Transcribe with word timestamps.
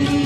you. 0.00 0.23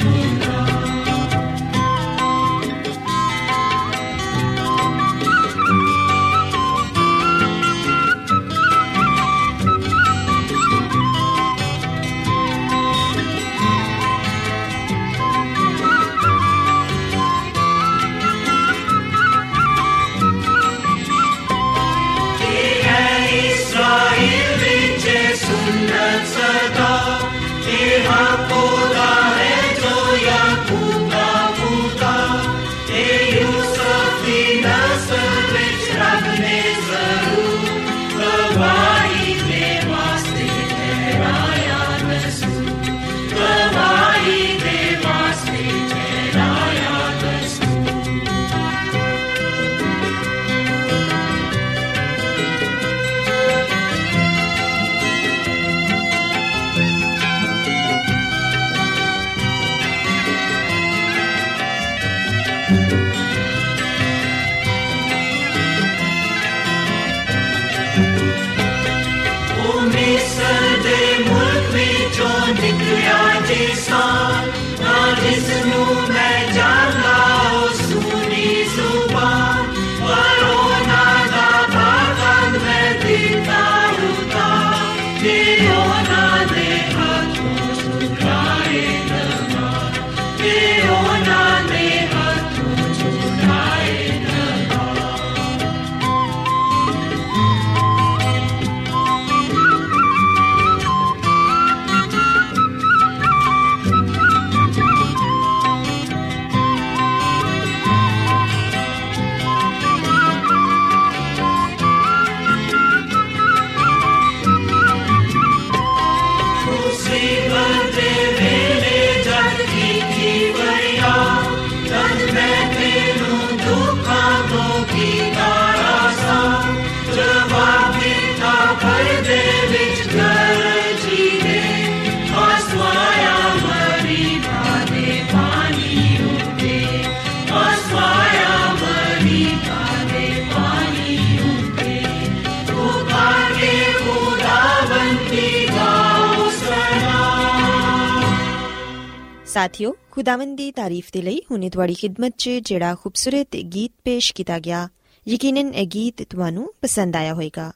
ਸਾਥਿਓ 149.59 149.93
ਖੁਦਾਵੰਦ 150.11 150.57
ਦੀ 150.57 150.71
ਤਾਰੀਫ 150.73 151.07
ਦੇ 151.13 151.21
ਲਈ 151.23 151.41
ਹੁਣੇ 151.51 151.69
ਤੁਹਾਡੀ 151.71 151.95
ਖidmat 151.95 152.33
'ਚ 152.39 152.51
ਜਿਹੜਾ 152.65 152.95
ਖੂਬਸੂਰਤ 152.95 153.57
ਗੀਤ 153.73 153.93
ਪੇਸ਼ 154.05 154.33
ਕੀਤਾ 154.35 154.59
ਗਿਆ 154.59 154.87
ਯਕੀਨਨ 155.27 155.73
ਇਹ 155.75 155.87
ਗੀਤ 155.87 156.23
ਤੁਹਾਨੂੰ 156.23 156.67
ਪਸੰਦ 156.83 157.17
ਆਇਆ 157.17 157.33
ਹੋਵੇਗਾ 157.35 157.73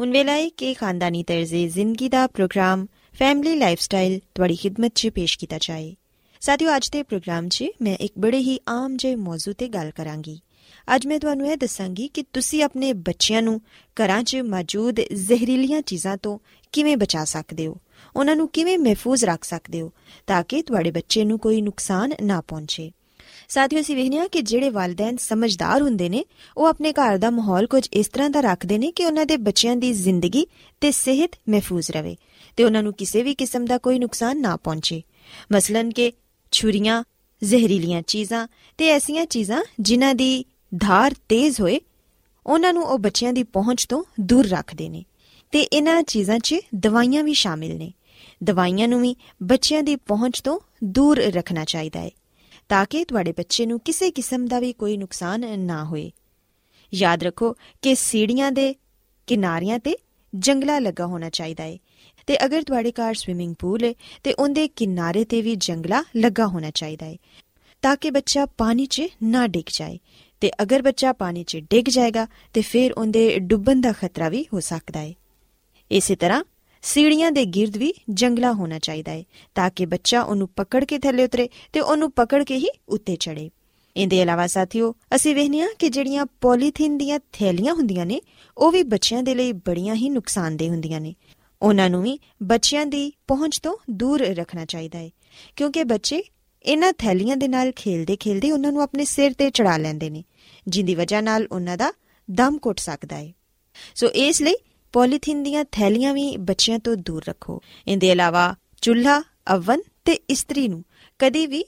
ਹੁਣ 0.00 0.10
ਵੇਲਾ 0.10 0.32
ਹੈ 0.32 0.48
ਕਿ 0.48 0.72
ਖਾਨਦਾਨੀ 0.74 1.22
ਤਰਜ਼ੇ 1.22 1.66
ਜ਼ਿੰਦਗੀ 1.68 2.08
ਦਾ 2.08 2.26
ਪ੍ਰੋਗਰਾਮ 2.26 2.86
ਫੈਮਿਲੀ 3.14 3.54
ਲਾਈਫਸਟਾਈਲ 3.56 4.18
ਤੁਹਾਡੀ 4.34 4.56
ਖidmat 4.56 4.94
'ਚ 4.94 5.08
ਪੇਸ਼ 5.08 5.38
ਕੀਤਾ 5.38 5.58
ਜਾਏ 5.60 5.94
ਸਾਥਿਓ 6.42 6.76
ਅੱਜ 6.76 6.88
ਦੇ 6.90 7.02
ਪ੍ਰੋਗਰਾਮ 7.02 7.48
'ਚ 7.48 7.64
ਮੈਂ 7.82 7.96
ਇੱਕ 8.00 8.12
ਬੜੇ 8.18 8.38
ਹੀ 8.38 8.58
ਆਮ 8.68 8.96
ਜਿਹੇ 8.96 9.16
ਮੌਜੂ 9.16 9.52
ਤੇ 9.52 9.68
ਗੱਲ 9.68 9.90
ਕਰਾਂਗੀ 9.90 10.38
ਅੱਜ 10.94 11.06
ਮੈਂ 11.06 11.18
ਤੁਹਾਨੂੰ 11.18 11.50
ਇਹ 11.50 11.56
ਦੱਸਾਂਗੀ 11.56 12.08
ਕਿ 12.08 12.24
ਤੁਸੀਂ 12.32 12.62
ਆਪਣੇ 12.62 12.92
ਬੱਚਿਆਂ 13.02 13.42
ਨੂੰ 13.42 13.60
ਘਰਾਂ 13.96 14.22
'ਚ 14.22 14.36
ਮੌਜੂਦ 14.46 15.00
ਜ਼ਹਿਰੀਲੀਆਂ 15.14 15.82
ਚੀਜ਼ਾਂ 15.82 16.16
ਤੋਂ 16.16 16.38
ਕਿਵੇਂ 16.72 16.96
ਬਚਾ 16.96 17.24
ਸਕਦੇ 17.24 17.66
ਹੋ 17.66 17.76
ਉਹਨਾਂ 18.16 18.36
ਨੂੰ 18.36 18.48
ਕਿਵੇਂ 18.48 18.78
ਮਹਿਫੂਜ਼ 18.78 19.24
ਰੱਖ 19.24 19.44
ਸਕਦੇ 19.44 19.80
ਹੋ 19.80 19.92
ਤਾਂ 20.26 20.42
ਕਿ 20.48 20.62
ਤੁਹਾਡੇ 20.62 20.90
ਬੱਚੇ 20.90 21.24
ਨੂੰ 21.24 21.38
ਕੋਈ 21.38 21.60
ਨੁਕਸਾਨ 21.60 22.12
ਨਾ 22.22 22.40
ਪਹੁੰਚੇ। 22.40 22.90
ਸਾਥੀਓ, 23.48 23.80
ਅਸੀਂ 23.80 23.96
ਵੇਖਿਆ 23.96 24.26
ਕਿ 24.26 24.42
ਜਿਹੜੇ 24.42 24.70
ਵਾਲਿਦੈਨ 24.70 25.16
ਸਮਝਦਾਰ 25.16 25.82
ਹੁੰਦੇ 25.82 26.08
ਨੇ, 26.08 26.24
ਉਹ 26.56 26.66
ਆਪਣੇ 26.66 26.92
ਘਰ 26.92 27.18
ਦਾ 27.18 27.30
ਮਾਹੌਲ 27.30 27.66
ਕੁਝ 27.66 27.88
ਇਸ 27.92 28.08
ਤਰ੍ਹਾਂ 28.08 28.30
ਦਾ 28.30 28.40
ਰੱਖਦੇ 28.40 28.78
ਨੇ 28.78 28.90
ਕਿ 28.92 29.04
ਉਹਨਾਂ 29.06 29.26
ਦੇ 29.26 29.36
ਬੱਚਿਆਂ 29.36 29.76
ਦੀ 29.76 29.92
ਜ਼ਿੰਦਗੀ 29.92 30.46
ਤੇ 30.80 30.90
ਸਿਹਤ 30.90 31.30
ਮਹਿਫੂਜ਼ 31.48 31.90
ਰਵੇ 31.90 32.16
ਤੇ 32.56 32.64
ਉਹਨਾਂ 32.64 32.82
ਨੂੰ 32.82 32.92
ਕਿਸੇ 32.92 33.22
ਵੀ 33.22 33.34
ਕਿਸਮ 33.34 33.64
ਦਾ 33.64 33.78
ਕੋਈ 33.78 33.98
ਨੁਕਸਾਨ 33.98 34.40
ਨਾ 34.40 34.56
ਪਹੁੰਚੇ। 34.56 35.02
ਮਸਲਨ 35.52 35.90
ਕਿ 35.90 36.12
ਛੁਰੀਆਂ, 36.52 37.04
ਜ਼ਹਿਰੀਲੀਆਂ 37.44 38.02
ਚੀਜ਼ਾਂ 38.02 38.48
ਤੇ 38.78 38.88
ਐਸੀਆਂ 38.88 39.26
ਚੀਜ਼ਾਂ 39.26 39.62
ਜਿਨ੍ਹਾਂ 39.80 40.14
ਦੀ 40.14 40.44
ਧਾਰ 40.76 41.14
ਤੇਜ਼ 41.28 41.60
ਹੋਏ, 41.60 41.80
ਉਹਨਾਂ 42.46 42.72
ਨੂੰ 42.72 42.82
ਉਹ 42.82 42.98
ਬੱਚਿਆਂ 42.98 43.32
ਦੀ 43.32 43.42
ਪਹੁੰਚ 43.42 43.86
ਤੋਂ 43.86 44.04
ਦੂਰ 44.20 44.46
ਰੱਖਦੇ 44.46 44.88
ਨੇ 44.88 45.04
ਤੇ 45.52 45.60
ਇਹਨਾਂ 45.60 46.02
ਚੀਜ਼ਾਂ 46.02 46.38
'ਚ 46.38 46.54
ਦਵਾਈਆਂ 46.74 47.24
ਵੀ 47.24 47.34
ਸ਼ਾਮਿਲ 47.34 47.76
ਨੇ। 47.76 47.92
ਦਵਾਈਆਂ 48.40 48.88
ਨੂੰ 48.88 49.00
ਵੀ 49.02 49.14
ਬੱਚਿਆਂ 49.42 49.82
ਦੀ 49.82 49.96
ਪਹੁੰਚ 49.96 50.40
ਤੋਂ 50.40 50.58
ਦੂਰ 50.84 51.18
ਰੱਖਣਾ 51.18 51.64
ਚਾਹੀਦਾ 51.64 52.00
ਹੈ, 52.00 52.10
ਤਾਂ 52.68 52.84
ਕਿ 52.90 53.04
ਤੁਹਾਡੇ 53.04 53.32
ਬੱਚੇ 53.32 53.66
ਨੂੰ 53.66 53.80
ਕਿਸੇ 53.80 54.10
ਕਿਸਮ 54.10 54.46
ਦਾ 54.46 54.60
ਵੀ 54.60 54.72
ਕੋਈ 54.72 54.96
ਨੁਕਸਾਨ 54.96 55.46
ਨਾ 55.60 55.84
ਹੋਏ। 55.84 56.10
ਯਾਦ 56.92 57.22
ਰੱਖੋ 57.22 57.52
ਕਿ 57.82 57.94
ਸੀੜੀਆਂ 57.94 58.52
ਦੇ 58.52 58.74
ਕਿਨਾਰਿਆਂ 59.26 59.78
ਤੇ 59.78 59.96
ਜੰਗਲਾ 60.34 60.78
ਲੱਗਾ 60.78 61.06
ਹੋਣਾ 61.06 61.30
ਚਾਹੀਦਾ 61.30 61.64
ਹੈ, 61.64 61.78
ਤੇ 62.26 62.44
ਅਗਰ 62.44 62.62
ਤੁਹਾਡੇ 62.62 62.92
ਘਰ 62.92 63.14
ਸਵਿਮਿੰਗ 63.14 63.54
ਪੂਲ 63.58 63.84
ਹੈ, 63.84 63.94
ਤੇ 64.22 64.32
ਉਹਦੇ 64.32 64.68
ਕਿਨਾਰੇ 64.68 65.24
ਤੇ 65.24 65.42
ਵੀ 65.42 65.54
ਜੰਗਲਾ 65.56 66.04
ਲੱਗਾ 66.16 66.46
ਹੋਣਾ 66.46 66.70
ਚਾਹੀਦਾ 66.70 67.06
ਹੈ, 67.06 67.16
ਤਾਂ 67.82 67.96
ਕਿ 67.96 68.10
ਬੱਚਾ 68.10 68.46
ਪਾਣੀ 68.46 68.86
'ਚ 68.86 69.02
ਨਾ 69.22 69.46
ਡਿੱਗ 69.46 69.70
ਜਾਏ, 69.72 69.98
ਤੇ 70.40 70.50
ਅਗਰ 70.62 70.82
ਬੱਚਾ 70.82 71.12
ਪਾਣੀ 71.12 71.44
'ਚ 71.44 71.56
ਡਿੱਗ 71.70 71.88
ਜਾਏਗਾ, 71.88 72.26
ਤੇ 72.52 72.60
ਫਿਰ 72.60 72.92
ਉਹਦੇ 72.92 73.38
ਡੁੱਬਣ 73.38 73.80
ਦਾ 73.80 73.92
ਖਤਰਾ 73.92 74.28
ਵੀ 74.28 74.44
ਹੋ 74.52 74.60
ਸਕਦਾ 74.60 75.00
ਹੈ। 75.00 75.14
ਇਸੇ 75.90 76.16
ਤਰ੍ਹਾਂ 76.16 76.42
ਸੀੜੀਆਂ 76.82 77.30
ਦੇ 77.32 77.44
ਗਿਰਦ 77.44 77.76
ਵੀ 77.76 77.92
ਜੰਗਲਾ 78.10 78.52
ਹੋਣਾ 78.52 78.78
ਚਾਹੀਦਾ 78.78 79.12
ਹੈ 79.12 79.24
ਤਾਂ 79.54 79.70
ਕਿ 79.70 79.86
ਬੱਚਾ 79.86 80.22
ਉਹਨੂੰ 80.22 80.48
ਪਕੜ 80.56 80.84
ਕੇ 80.84 80.98
ਥੱਲੇ 80.98 81.24
ਉਤਰੇ 81.24 81.48
ਤੇ 81.72 81.80
ਉਹਨੂੰ 81.80 82.10
ਪਕੜ 82.12 82.42
ਕੇ 82.44 82.56
ਹੀ 82.56 82.68
ਉੱਤੇ 82.88 83.16
ਚੜੇ। 83.16 83.50
ਇਹਦੇ 83.96 84.20
ਇਲਾਵਾ 84.20 84.46
ਸਾਥੀਓ, 84.46 84.94
ਅਸੀਂ 85.14 85.34
ਵੇਖਨੀਆ 85.34 85.68
ਕਿ 85.78 85.88
ਜਿਹੜੀਆਂ 85.88 86.26
ਪੋਲੀਥੀਨ 86.40 86.98
ਦੀਆਂ 86.98 87.18
ਥੈਲੀਆਂ 87.32 87.74
ਹੁੰਦੀਆਂ 87.74 88.06
ਨੇ, 88.06 88.20
ਉਹ 88.58 88.72
ਵੀ 88.72 88.82
ਬੱਚਿਆਂ 88.82 89.22
ਦੇ 89.22 89.34
ਲਈ 89.34 89.52
ਬੜੀਆਂ 89.52 89.94
ਹੀ 89.94 90.08
ਨੁਕਸਾਨਦੇ 90.08 90.68
ਹੁੰਦੀਆਂ 90.68 91.00
ਨੇ। 91.00 91.14
ਉਹਨਾਂ 91.62 91.88
ਨੂੰ 91.90 92.02
ਵੀ 92.02 92.18
ਬੱਚਿਆਂ 92.42 92.86
ਦੀ 92.86 93.12
ਪਹੁੰਚ 93.28 93.58
ਤੋਂ 93.58 93.76
ਦੂਰ 93.90 94.20
ਰੱਖਣਾ 94.20 94.64
ਚਾਹੀਦਾ 94.64 94.98
ਹੈ 94.98 95.10
ਕਿਉਂਕਿ 95.56 95.84
ਬੱਚੇ 95.84 96.22
ਇਹਨਾਂ 96.64 96.92
ਥੈਲੀਆਂ 96.98 97.36
ਦੇ 97.36 97.48
ਨਾਲ 97.48 97.72
ਖੇਲਦੇ 97.76 98.16
ਖੇਲਦੇ 98.16 98.52
ਉਹਨਾਂ 98.52 98.72
ਨੂੰ 98.72 98.82
ਆਪਣੇ 98.82 99.04
ਸਿਰ 99.04 99.32
ਤੇ 99.32 99.50
ਚੜਾ 99.50 99.76
ਲੈਂਦੇ 99.76 100.10
ਨੇ, 100.10 100.24
ਜਿੰਦੀ 100.68 100.94
ਵਜ੍ਹਾ 100.94 101.20
ਨਾਲ 101.20 101.46
ਉਹਨਾਂ 101.52 101.76
ਦਾ 101.76 101.92
ਦਮ 102.30 102.58
ਘੁੱਟ 102.66 102.78
ਸਕਦਾ 102.78 103.16
ਹੈ 103.16 103.32
ਸੋ 103.94 104.08
ਇਸ 104.08 104.42
ਲਈ 104.42 104.54
ਪੋਲੀਥੀਨ 104.92 105.42
ਦੀਆਂ 105.42 105.64
ਥੈਲੀਆਂ 105.72 106.14
ਵੀ 106.14 106.36
ਬੱਚਿਆਂ 106.36 106.78
ਤੋਂ 106.78 106.96
ਦੂਰ 106.96 107.24
ਰੱਖੋ। 107.28 107.60
ਇਹਦੇ 107.88 108.10
ਇਲਾਵਾ 108.10 108.54
ਚੁੱਲ੍ਹਾ, 108.82 109.22
ਅਵਨ 109.54 109.82
ਤੇ 110.04 110.12
ਇਸਤਰੀ 110.30 110.68
ਨੂੰ 110.68 110.84
ਕਦੀ 111.18 111.46
ਵੀ 111.46 111.64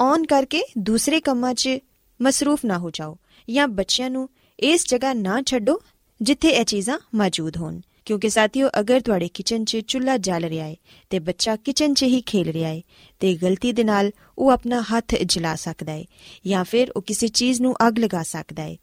ਔਨ 0.00 0.26
ਕਰਕੇ 0.26 0.62
ਦੂਸਰੇ 0.78 1.20
ਕੰਮਾਂ 1.20 1.54
'ਚ 1.54 1.78
ਮਸਰੂਫ 2.20 2.64
ਨਾ 2.64 2.78
ਹੋ 2.78 2.90
ਜਾਓ 2.90 3.16
ਜਾਂ 3.48 3.68
ਬੱਚਿਆਂ 3.68 4.10
ਨੂੰ 4.10 4.28
ਇਸ 4.58 4.86
ਜਗ੍ਹਾ 4.88 5.12
ਨਾ 5.12 5.40
ਛੱਡੋ 5.42 5.80
ਜਿੱਥੇ 6.20 6.48
ਇਹ 6.48 6.64
ਚੀਜ਼ਾਂ 6.64 6.98
ਮੌਜੂਦ 7.14 7.56
ਹੋਣ। 7.56 7.80
ਕਿਉਂਕਿ 8.04 8.28
ਸਾਥੀਓ, 8.28 8.68
ਅਗਰ 8.80 9.00
ਤੁਹਾਡੇ 9.00 9.28
ਕਿਚਨ 9.28 9.64
'ਚ 9.64 9.76
ਚੁੱਲ੍ਹਾ 9.76 10.16
ਜਲ 10.16 10.44
ਰਿਹਾ 10.44 10.66
ਹੈ 10.66 10.76
ਤੇ 11.10 11.18
ਬੱਚਾ 11.18 11.56
ਕਿਚਨ 11.56 11.94
'ਚ 11.94 12.02
ਹੀ 12.02 12.20
ਖੇਲ 12.20 12.50
ਰਿਹਾ 12.50 12.68
ਹੈ 12.68 12.80
ਤੇ 13.20 13.34
ਗਲਤੀ 13.34 13.72
ਦੇ 13.72 13.84
ਨਾਲ 13.84 14.10
ਉਹ 14.38 14.50
ਆਪਣਾ 14.50 14.80
ਹੱਥ 14.80 15.14
ਜਲਾ 15.14 15.54
ਸਕਦਾ 15.56 15.92
ਹੈ 15.92 16.04
ਜਾਂ 16.46 16.64
ਫਿਰ 16.64 16.92
ਉਹ 16.96 17.02
ਕਿਸੇ 17.02 17.28
ਚੀਜ਼ 17.28 17.60
ਨੂੰ 17.62 17.74
ਅੱਗ 17.88 17.98
ਲਗਾ 17.98 18.22
ਸਕਦਾ 18.22 18.62
ਹੈ 18.62 18.76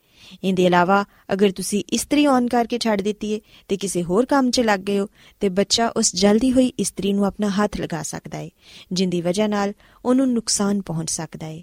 ਇਹਦੇ 0.43 0.65
ਇਲਾਵਾ, 0.65 1.03
ਅਗਰ 1.33 1.51
ਤੁਸੀਂ 1.51 1.83
ਇਸਤਰੀ 1.89 2.25
ਔਨ 2.27 2.47
ਕਰਕੇ 2.47 2.77
ਛੱਡ 2.79 3.01
ਦਿੱਤੀ 3.01 3.33
ਹੈ 3.33 3.39
ਤੇ 3.67 3.77
ਕਿਸੇ 3.77 4.03
ਹੋਰ 4.03 4.25
ਕੰਮ 4.25 4.49
'ਚ 4.51 4.59
ਲੱਗ 4.59 4.79
ਗਏ 4.79 4.99
ਹੋ, 4.99 5.07
ਤੇ 5.39 5.49
ਬੱਚਾ 5.49 5.87
ਉਸ 5.87 6.15
ਜਲਦੀ 6.15 6.51
ਹੋਈ 6.51 6.67
ਇਸਤਰੀ 6.79 7.13
ਨੂੰ 7.13 7.25
ਆਪਣਾ 7.25 7.49
ਹੱਥ 7.49 7.79
ਲਗਾ 7.81 8.03
ਸਕਦਾ 8.03 8.37
ਹੈ 8.37 8.49
ਜਿੰਦੀ 8.91 9.21
ਵਜ੍ਹਾ 9.21 9.47
ਨਾਲ 9.47 9.73
ਉਹਨੂੰ 10.05 10.31
ਨੁਕਸਾਨ 10.33 10.81
ਪਹੁੰਚ 10.81 11.09
ਸਕਦਾ 11.09 11.47
ਹੈ 11.47 11.61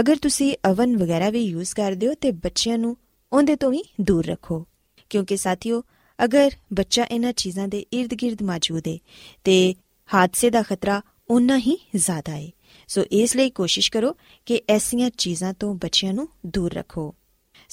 ਅਗਰ 0.00 0.16
ਤੁਸੀਂ 0.16 0.54
ਅਵਨ 0.70 0.96
ਵਗੈਰਾ 0.96 1.30
ਵੀ 1.30 1.42
ਯੂਜ਼ 1.42 1.74
ਕਰਦੇ 1.74 2.08
ਹੋ, 2.08 2.14
ਤੇ 2.14 2.30
ਬੱਚਿਆਂ 2.30 2.78
ਨੂੰ 2.78 2.96
ਉਹਦੇ 3.32 3.56
ਤੋਂ 3.56 3.70
ਵੀ 3.70 3.82
ਦੂਰ 4.00 4.26
ਰੱਖੋ। 4.26 4.66
ਕਿਉਂਕਿ 5.10 5.36
ਸਾਥੀਓ, 5.36 5.82
ਅਗਰ 6.18 6.50
ਬੱਚਾ 6.72 7.04
ਇਹਨਾਂ 7.04 7.32
ਚੀਜ਼ਾਂ 7.32 7.68
ਦੇ 7.68 7.84
ird-gird 7.94 8.44
ਮੌਜੂਦ 8.46 8.88
ਹੈ 8.88 8.98
ਤੇ 9.44 9.74
ਹਾਦਸੇ 10.08 10.50
ਦਾ 10.50 10.62
ਖਤਰਾ 10.62 11.00
ਉਨਾ 11.30 11.56
ਹੀ 11.58 11.76
ਜ਼ਿਆਦਾ 11.96 12.32
ਹੈ 12.32 12.50
ਸੋ 12.88 13.02
ਇਸ 13.12 13.34
ਲਈ 13.36 13.50
ਕੋਸ਼ਿਸ਼ 13.50 13.90
ਕਰੋ 13.92 14.14
ਕਿ 14.46 14.60
ਐਸੀਆਂ 14.68 15.10
ਚੀਜ਼ਾਂ 15.18 15.52
ਤੋਂ 15.52 15.74
ਬੱਚਿਆਂ 15.74 16.12
ਨੂੰ 16.14 16.28
ਦੂਰ 16.46 16.72
ਰੱਖੋ। 16.72 17.14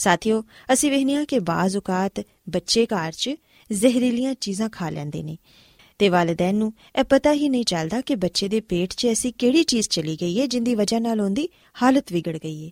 ਸਾਥੀਓ, 0.01 0.43
ਅਸੀਂ 0.73 0.91
ਵੇਖਿਆ 0.91 1.23
ਕਿ 1.23 1.39
ਬਾਜ਼ 1.39 1.77
ਔਕਾਤ 1.77 2.21
ਬੱਚੇ 2.49 2.85
ਘਰ 2.85 3.11
'ਚ 3.11 3.29
ਜ਼ਹਿਰੀਲੀਆਂ 3.71 4.33
ਚੀਜ਼ਾਂ 4.33 4.69
ਖਾ 4.69 4.89
ਲੈਂਦੇ 4.89 5.23
ਨੇ। 5.23 5.37
ਤੇ 5.99 6.09
ਵਾਲਿਦੈਨ 6.09 6.55
ਨੂੰ 6.55 6.73
ਇਹ 6.99 7.03
ਪਤਾ 7.03 7.33
ਹੀ 7.33 7.49
ਨਹੀਂ 7.49 7.65
ਚੱਲਦਾ 7.65 8.01
ਕਿ 8.01 8.15
ਬੱਚੇ 8.15 8.47
ਦੇ 8.47 8.61
ਪੇਟ 8.61 8.93
'ਚ 8.93 9.05
ਐਸੀ 9.05 9.31
ਕਿਹੜੀ 9.31 9.63
ਚੀਜ਼ 9.63 9.89
ਚਲੀ 9.89 10.17
ਗਈ 10.21 10.41
ਹੈ 10.41 10.45
ਜਿੰਦੀ 10.45 10.75
ਵਜ੍ਹਾ 10.75 10.99
ਨਾਲ 10.99 11.21
ਉਹਦੀ 11.21 11.49
ਹਾਲਤ 11.81 12.11
ਵਿਗੜ 12.11 12.37
ਗਈ 12.37 12.65
ਹੈ। 12.65 12.71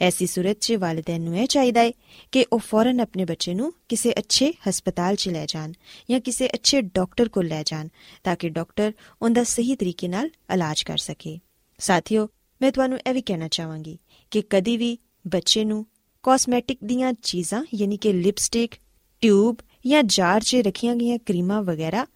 ਐਸੀ 0.00 0.26
ਸੂਰਤ 0.26 0.56
'ਚ 0.60 0.72
ਵਾਲਿਦੈਨ 0.72 1.22
ਨੂੰ 1.22 1.38
ਇਹ 1.38 1.46
ਚਾਹੀਦਾ 1.46 1.80
ਹੈ 1.80 1.92
ਕਿ 2.32 2.46
ਉਹ 2.52 2.58
ਫੌਰਨ 2.58 3.00
ਆਪਣੇ 3.00 3.24
ਬੱਚੇ 3.24 3.54
ਨੂੰ 3.54 3.72
ਕਿਸੇ 3.88 4.12
ਅੱਛੇ 4.18 4.52
ਹਸਪਤਾਲ 4.68 5.16
'ਚ 5.16 5.28
ਲੈ 5.28 5.46
ਜਾਣ 5.46 5.72
ਜਾਂ 6.10 6.20
ਕਿਸੇ 6.20 6.46
ਅੱਛੇ 6.46 6.80
ਡਾਕਟਰ 6.80 7.28
ਕੋਲ 7.28 7.46
ਲੈ 7.46 7.62
ਜਾਣ 7.66 7.88
ਤਾਂ 8.24 8.36
ਕਿ 8.36 8.48
ਡਾਕਟਰ 8.48 8.92
ਉਹਦਾ 9.22 9.44
ਸਹੀ 9.44 9.76
ਤਰੀਕੇ 9.76 10.08
ਨਾਲ 10.08 10.30
ਇਲਾਜ 10.54 10.82
ਕਰ 10.82 10.98
ਸਕੇ। 10.98 11.38
ਸਾਥੀਓ, 11.78 12.28
ਮੈਂ 12.62 12.72
ਤੁਹਾਨੂੰ 12.72 12.98
ਇਹ 12.98 13.14
ਵੀ 13.14 13.22
ਕਹਿਣਾ 13.22 13.48
ਚਾਹਾਂਗੀ 13.48 13.98
ਕਿ 14.30 14.42
ਕਦੀ 14.50 14.76
ਵੀ 14.76 14.98
ਬੱਚੇ 15.26 15.64
ਨੂੰ 15.64 15.86
ਕਾਸਮੈਟਿਕ 16.28 16.78
ਦੀਆਂ 16.84 17.12
ਚੀਜ਼ਾਂ, 17.22 17.64
ਯਾਨੀ 17.74 17.96
ਕਿ 17.96 18.12
ਲਿਪਸਟਿਕ 18.12 18.74
ਟਿਊਬ 19.20 19.56
ਜਾਂ 19.86 20.02
ਜਾਰ 20.02 20.40
'ਚ 20.40 20.56
ਰੱਖੀਆਂ 20.56 20.96
ਗਈਆਂ 20.96 21.18
ਕਰੀਮਾਂ 21.18 21.62
ਵਗੈਰਾ 21.62 22.06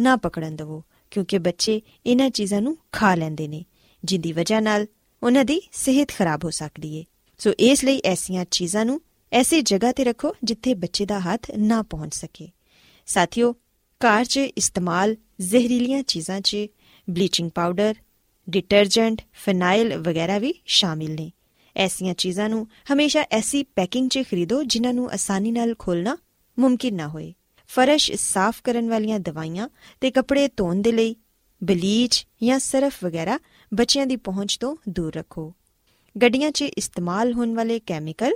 ਨਾ 0.00 0.16
ਪਕੜਨ 0.16 0.56
ਦਿਵੋ, 0.56 0.84
ਕਿਉਂਕਿ 1.10 1.38
ਬੱਚੇ 1.38 1.82
ਇਹਨਾਂ 2.06 2.30
ਚੀਜ਼ਾਂ 2.30 2.62
ਨੂੰ 2.62 2.78
ਖਾ 2.92 3.14
ਲੈਂਦੇ 3.14 3.48
ਨੇ, 3.48 3.64
ਜਿੰਦੀ 4.04 4.32
ਵਜ੍ਹਾ 4.32 4.60
ਨਾਲ 4.60 4.86
ਉਹਨਾਂ 5.22 5.44
ਦੀ 5.44 5.60
ਸਿਹਤ 5.72 6.08
ਖਰਾਬ 6.08 6.44
ਹੋ 6.44 6.50
ਸਕਦੀ 6.50 6.96
ਏ। 6.96 7.04
ਸੋ 7.38 7.52
ਇਸ 7.58 7.84
ਲਈ 7.84 8.00
ਐਸੀਆਂ 8.04 8.44
ਚੀਜ਼ਾਂ 8.50 8.84
ਨੂੰ 8.84 9.00
ਐਸੀ 9.32 9.62
ਜਗ੍ਹਾ 9.62 9.92
ਤੇ 9.92 10.04
ਰੱਖੋ 10.04 10.34
ਜਿੱਥੇ 10.44 10.74
ਬੱਚੇ 10.74 11.06
ਦਾ 11.06 11.20
ਹੱਥ 11.20 11.50
ਨਾ 11.58 11.82
ਪਹੁੰਚ 11.82 12.14
ਸਕੇ। 12.14 12.48
ਸਾਥੀਓ, 13.06 13.52
ਘਰ 14.00 14.24
'ਚ 14.24 14.36
ਇਸਤੇਮਾਲ 14.36 15.16
ਜ਼ਹਿਰੀਲੀਆਂ 15.40 16.02
ਚੀਜ਼ਾਂ 16.02 16.40
'ਚ 16.40 16.56
ਬਲੀਚਿੰਗ 17.10 17.50
ਪਾਊਡਰ 17.50 17.94
ਡਿਟਰਜੈਂਟ 18.50 19.22
ਫਿਨਾਈਲ 19.32 19.98
ਵਗੈਰਾ 19.98 20.38
ਵੀ 20.38 20.54
ਸ਼ਾਮਿਲ 20.66 21.14
ਨੇ। 21.14 21.32
ਐਸੀਆਂ 21.76 22.14
ਚੀਜ਼ਾਂ 22.14 22.48
ਨੂੰ 22.48 22.66
ਹਮੇਸ਼ਾ 22.92 23.24
ਐਸੀ 23.30 23.62
ਪੈਕਿੰਗ 23.62 24.08
'ਚ 24.10 24.18
ਖਰੀਦੋ 24.30 24.62
ਜਿਨ੍ਹਾਂ 24.62 24.94
ਨੂੰ 24.94 25.10
ਆਸਾਨੀ 25.10 25.50
ਨਾਲ 25.50 25.74
ਖੋਲਣਾ 25.78 26.16
ਮੁਮਕਿਨ 26.58 26.94
ਨਾ 26.94 27.08
ਹੋਏ। 27.08 27.34
ਫਰਸ਼ 27.68 28.12
ਸਾਫ਼ 28.12 28.62
ਕਰਨ 28.62 28.88
ਵਾਲੀਆਂ 28.88 29.20
ਦਵਾਈਆਂ 29.20 29.68
ਤੇ 30.00 30.10
ਕੱਪੜੇ 30.10 30.48
ਧੋਣ 30.48 30.76
ਦੇ 30.76 30.92
ਲਈ 30.92 31.16
ਬਲੀਚ 31.64 32.26
ਜਾਂ 32.42 32.58
ਸਰਫ 32.58 33.04
ਵਗੈਰਾ 33.04 33.38
ਬੱਚਿਆਂ 33.74 34.06
ਦੀ 34.06 34.16
ਪਹੁੰਚ 34.16 34.56
ਤੋਂ 34.56 34.76
ਦੂਰ 34.88 35.14
ਰੱਖੋ। 35.14 35.54
ਗੱਡੀਆਂ 36.22 36.50
'ਚ 36.50 36.62
ਇਸਤੇਮਾਲ 36.62 37.32
ਹੋਣ 37.32 37.54
ਵਾਲੇ 37.54 37.78
ਕੈਮੀਕਲ 37.78 38.32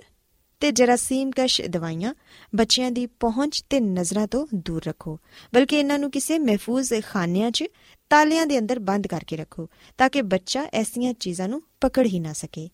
ਤੇ 0.61 0.71
ਜਰਾਸੀਮ 0.73 1.31
ਕਸ਼ 1.37 1.61
ਦਵਾਈਆਂ 1.63 2.15
ਬੱਚਿਆਂ 2.55 2.91
ਦੀ 2.91 3.07
ਪਹੁੰਚ 3.07 3.63
ਤੇ 3.71 3.81
ਨਜ਼ਰਾਂ 3.81 4.27
ਤੋਂ 4.27 4.47
ਦੂਰ 4.55 4.83
ਰੱਖੋ, 4.87 5.19
ਬਲਕਿ 5.55 5.79
ਇਹਨਾਂ 5.79 5.99
ਨੂੰ 5.99 6.11
ਕਿਸੇ 6.11 6.39
ਮਹਿਫੂਜ਼ 6.39 6.93
ਖਾਨਿਆਂ 7.09 7.51
'ਚ 7.51 7.65
ਤਾਲਿਆਂ 8.11 8.47
ਦੇ 8.47 8.59
ਅੰਦਰ 8.59 8.79
ਬੰਦ 8.79 9.07
ਕਰਕੇ 9.07 9.37
ਰੱਖੋ, 9.37 9.69
ਤਾਂ 9.99 10.11
ਕਿ 10.11 10.23
ਬੱਚਾ 10.23 10.67
ਐਸੀਆਂ 10.73 11.15
ਚੀਜ਼ਾਂ 11.15 11.49
ਨੂੰ 11.49 11.63
ਪਕੜ 11.81 12.07
ਹੀ 12.07 12.21
ਨਾ 12.21 12.33
ਸਕੇ। 12.33 12.69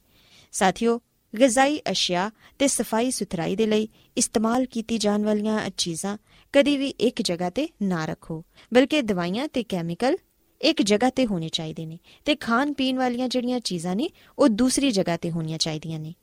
ਸਾਥੀਓ, 0.52 1.00
ਗਜ਼ਾਈ 1.40 1.80
ਅਸ਼ਿਆ 1.90 2.30
ਤੇ 2.58 2.66
ਸਫ਼ਾਈ 2.66 3.10
ਸੁਥਰਾਈ 3.10 3.56
ਦੇ 3.56 3.66
ਲਈ 3.66 3.88
ਇਸਤੇਮਾਲ 4.16 4.64
ਕੀਤੀ 4.64 4.98
ਜਾਣ 4.98 5.24
ਵਾਲੀਆਂ 5.24 5.70
ਚੀਜ਼ਾਂ 5.76 6.18
ਕਦੀ 6.52 6.76
ਵੀ 6.76 6.88
ਇੱਕ 6.88 7.22
ਜਗ੍ਹਾ 7.22 7.50
ਤੇ 7.50 7.68
ਨਾ 7.82 8.04
ਰੱਖੋ, 8.04 8.44
ਬਲਕਿ 8.74 9.02
ਦਵਾਈਆਂ 9.02 9.48
ਤੇ 9.48 9.62
ਕੈਮੀਕਲ 9.62 10.16
ਇੱਕ 10.60 10.82
ਜਗ੍ਹਾ 10.82 11.10
ਤੇ 11.10 11.26
ਹੋਣੇ 11.26 11.48
ਚਾਹੀਦੇ 11.48 11.86
ਨੇ 11.86 11.98
ਤੇ 12.24 12.36
ਖਾਣ 12.36 12.72
ਪੀਣ 12.72 12.96
ਵਾਲੀਆਂ 12.96 13.28
ਜਿਹੜੀਆਂ 13.28 13.60
ਚੀਜ਼ਾਂ 13.60 13.96
ਨੇ, 13.96 14.10
ਉਹ 14.38 14.48
ਦੂਸਰੀ 14.48 14.90
ਜਗ੍ਹਾ 14.90 15.16
ਤੇ 15.16 15.30
ਹੋਣੀਆਂ 15.30 15.58
ਚਾਹੀਦੀਆਂ 15.58 16.00
ਨੇ। 16.00 16.14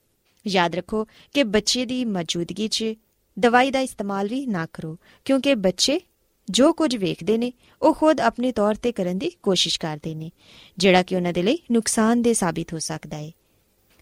ਯਾਦ 0.47 0.75
ਰੱਖੋ 0.75 1.07
ਕਿ 1.33 1.43
ਬੱਚੇ 1.43 1.85
ਦੀ 1.85 2.05
ਮੌਜੂਦਗੀ 2.05 2.67
'ਚ 2.67 2.85
ਦਵਾਈ 3.39 3.71
ਦਾ 3.71 3.79
ਇਸਤੇਮਾਲ 3.79 4.27
ਵੀ 4.27 4.45
ਨਾ 4.47 4.67
ਕਰੋ, 4.73 4.97
ਕਿਉਂਕਿ 5.25 5.55
ਬੱਚੇ 5.55 6.01
ਜੋ 6.49 6.73
ਕੁਝ 6.73 6.95
ਵੇਖਦੇ 6.95 7.37
ਨੇ, 7.37 7.53
ਉਹ 7.81 7.93
ਖੁਦ 7.93 8.21
ਆਪਣੇ 8.21 8.51
ਤੌਰ 8.51 8.75
ਤੇ 8.75 8.91
ਕਰਨ 8.91 9.17
ਦੀ 9.17 9.31
ਕੋਸ਼ਿਸ਼ 9.43 9.79
ਕਰਦੇ 9.79 10.15
ਨੇ, 10.15 10.31
ਜਿਹੜਾ 10.77 11.03
ਕਿ 11.03 11.15
ਉਹਨਾਂ 11.15 11.33
ਦੇ 11.33 11.43
ਲਈ 11.43 11.57
ਨੁਕਸਾਨਦੇ 11.71 12.33
ਸਾਬਿਤ 12.33 12.73
ਹੋ 12.73 12.79
ਸਕਦਾ 12.79 13.17
ਹੈ 13.17 13.31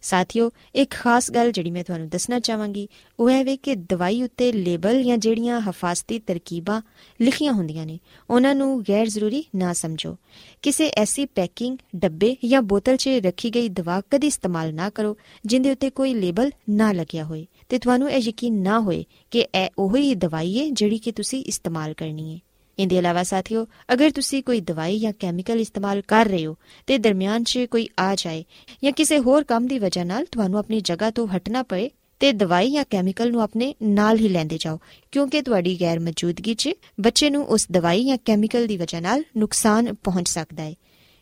ਸਾਥੀਓ, 0.01 0.51
ਇੱਕ 0.75 0.93
ਖਾਸ 0.93 1.31
ਗੱਲ 1.31 1.51
ਜਿਹੜੀ 1.51 1.71
ਮੈਂ 1.71 1.83
ਤੁਹਾਨੂੰ 1.83 2.09
ਦੱਸਣਾ 2.09 2.39
ਚਾਹਾਂਗੀ, 2.39 2.87
ਉਹ 3.19 3.29
ਹੈ 3.29 3.43
ਵੇ 3.43 3.57
ਕਿ 3.57 3.75
ਦਵਾਈ 3.75 4.23
ਉੱਤੇ 4.23 4.51
ਲੇਬਲ 4.51 5.03
ਜਾਂ 5.03 5.17
ਜਿਹੜੀਆਂ 5.17 5.61
ਹਫਾਜ਼ਤੀ 5.61 6.19
ਤਰਕੀਬਾਂ 6.19 6.81
ਲਿਖੀਆਂ 7.21 7.53
ਹੁੰਦੀਆਂ 7.53 7.85
ਨੇ, 7.85 7.99
ਉਹਨਾਂ 8.29 8.55
ਨੂੰ 8.55 8.83
ਗੈਰ 8.89 9.07
ਜ਼ਰੂਰੀ 9.07 9.43
ਨਾ 9.55 9.73
ਸਮਝੋ। 9.73 10.15
ਕਿਸੇ 10.61 10.91
ਐਸੀ 10.97 11.25
ਪੈਕਿੰਗ, 11.25 11.77
ਡੱਬੇ 11.95 12.35
ਜਾਂ 12.45 12.61
ਬੋਤਲ 12.61 12.97
'ਚ 12.97 13.09
ਰੱਖੀ 13.09 13.49
ਗਈ 13.49 13.69
ਦਵਾ 13.69 14.01
ਕਦੀ 14.11 14.27
ਇਸਤੇਮਾਲ 14.27 14.73
ਨਾ 14.73 14.89
ਕਰੋ, 14.89 15.17
ਜਿੰਦੇ 15.45 15.71
ਉੱਤੇ 15.71 15.89
ਕੋਈ 15.89 16.13
ਲੇਬਲ 16.13 16.51
ਨਾ 16.69 16.91
ਲੱਗਿਆ 16.91 17.23
ਹੋਵੇ 17.23 17.45
ਤੇ 17.69 17.79
ਤੁਹਾਨੂੰ 17.79 18.11
ਇਹ 18.11 18.17
ਯਕੀਨ 18.17 18.61
ਨਾ 18.61 18.79
ਹੋਏ 18.79 19.05
ਕਿ 19.31 19.39
ਇਹ 19.39 19.69
ਉਹੀ 19.77 20.15
ਦਵਾਈ 20.15 20.59
ਹੈ 20.59 20.69
ਜਿਹੜੀ 20.69 20.97
ਕਿ 20.97 21.11
ਤੁਸੀਂ 21.11 21.43
ਇਸਤੇਮਾਲ 21.43 21.93
ਕਰਨੀ 21.93 22.35
ਹੈ 22.35 22.39
ਇਹਦੇ 22.81 22.97
ਇਲਾਵਾ 22.97 23.23
ਸਾਥੀਓ, 23.23 23.65
ਅਗਰ 23.93 24.11
ਤੁਸੀਂ 24.11 24.41
ਕੋਈ 24.43 24.61
ਦਵਾਈ 24.61 24.99
ਜਾਂ 24.99 25.13
ਕੈਮੀਕਲ 25.19 25.59
ਇਸਤੇਮਾਲ 25.59 26.01
ਕਰ 26.07 26.27
ਰਹੇ 26.27 26.45
ਹੋ 26.45 26.55
ਤੇ 26.87 26.97
ਦਰਮਿਆਨ 26.97 27.43
'ਚ 27.43 27.65
ਕੋਈ 27.71 27.87
ਆ 27.99 28.13
ਜਾਏ 28.15 28.43
ਜਾਂ 28.83 28.91
ਕਿਸੇ 28.91 29.19
ਹੋਰ 29.19 29.43
ਕੰਮ 29.43 29.67
ਦੀ 29.67 29.79
ਵਜ੍ਹਾ 29.79 30.03
ਨਾਲ 30.03 30.25
ਤੁਹਾਨੂੰ 30.25 30.59
ਆਪਣੀ 30.59 30.81
ਜਗ੍ਹਾ 30.81 31.09
ਤੋਂ 31.11 31.27
ਹਟਣਾ 31.27 31.63
ਪਏ, 31.63 31.89
ਤੇ 32.21 32.31
ਦਵਾਈ 32.31 32.71
ਜਾਂ 32.71 32.83
ਕੈਮੀਕਲ 32.89 33.31
ਨੂੰ 33.31 33.41
ਆਪਣੇ 33.41 33.73
ਨਾਲ 33.83 34.17
ਹੀ 34.17 34.27
ਲੈਂਦੇ 34.29 34.57
ਜਾਓ, 34.57 34.79
ਕਿਉਂਕਿ 35.11 35.41
ਤੁਹਾਡੀ 35.41 35.75
ਗੈਰ 35.81 35.99
ਮੌਜੂਦਗੀ 35.99 36.53
'ਚ 36.53 36.69
ਬੱਚੇ 36.99 37.29
ਨੂੰ 37.29 37.45
ਉਸ 37.45 37.67
ਦਵਾਈ 37.71 38.03
ਜਾਂ 38.05 38.17
ਕੈਮੀਕਲ 38.25 38.67
ਦੀ 38.67 38.77
ਵਜ੍ਹਾ 38.77 38.99
ਨਾਲ 38.99 39.23
ਨੁਕਸਾਨ 39.37 39.93
ਪਹੁੰਚ 39.93 40.27
ਸਕਦਾ 40.27 40.63
ਹੈ 40.63 40.73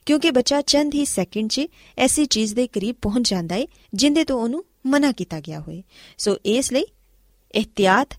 ਕਿਉਂਕਿ 0.07 0.31
ਬੱਚਾ 0.31 0.61
ਚੰਦ 0.61 0.95
ਹੀ 0.95 1.05
ਸੈਕਿੰਡ 1.05 1.49
'ਚ 1.49 1.65
ਐਸੀ 1.97 2.25
ਚੀਜ਼ 2.25 2.53
ਦੇ 2.55 2.67
ਕਰੀਬ 2.67 2.95
ਪਹੁੰਚ 3.01 3.29
ਜਾਂਦਾ 3.29 3.55
ਹੈ 3.55 3.65
ਜਿੰਦੇ 3.93 4.23
ਤੋਂ 4.23 4.41
ਉਹਨੂੰ 4.41 4.63
ਮਨਾ 4.87 5.11
ਕੀਤਾ 5.11 5.39
ਗਿਆ 5.39 5.59
ਹੋਵੇ 5.59 5.83
ਸੋ 6.17 6.37
ਇਸ 6.45 6.71
ਲਈ, 6.73 6.85
ਇhtiyat 7.53 8.17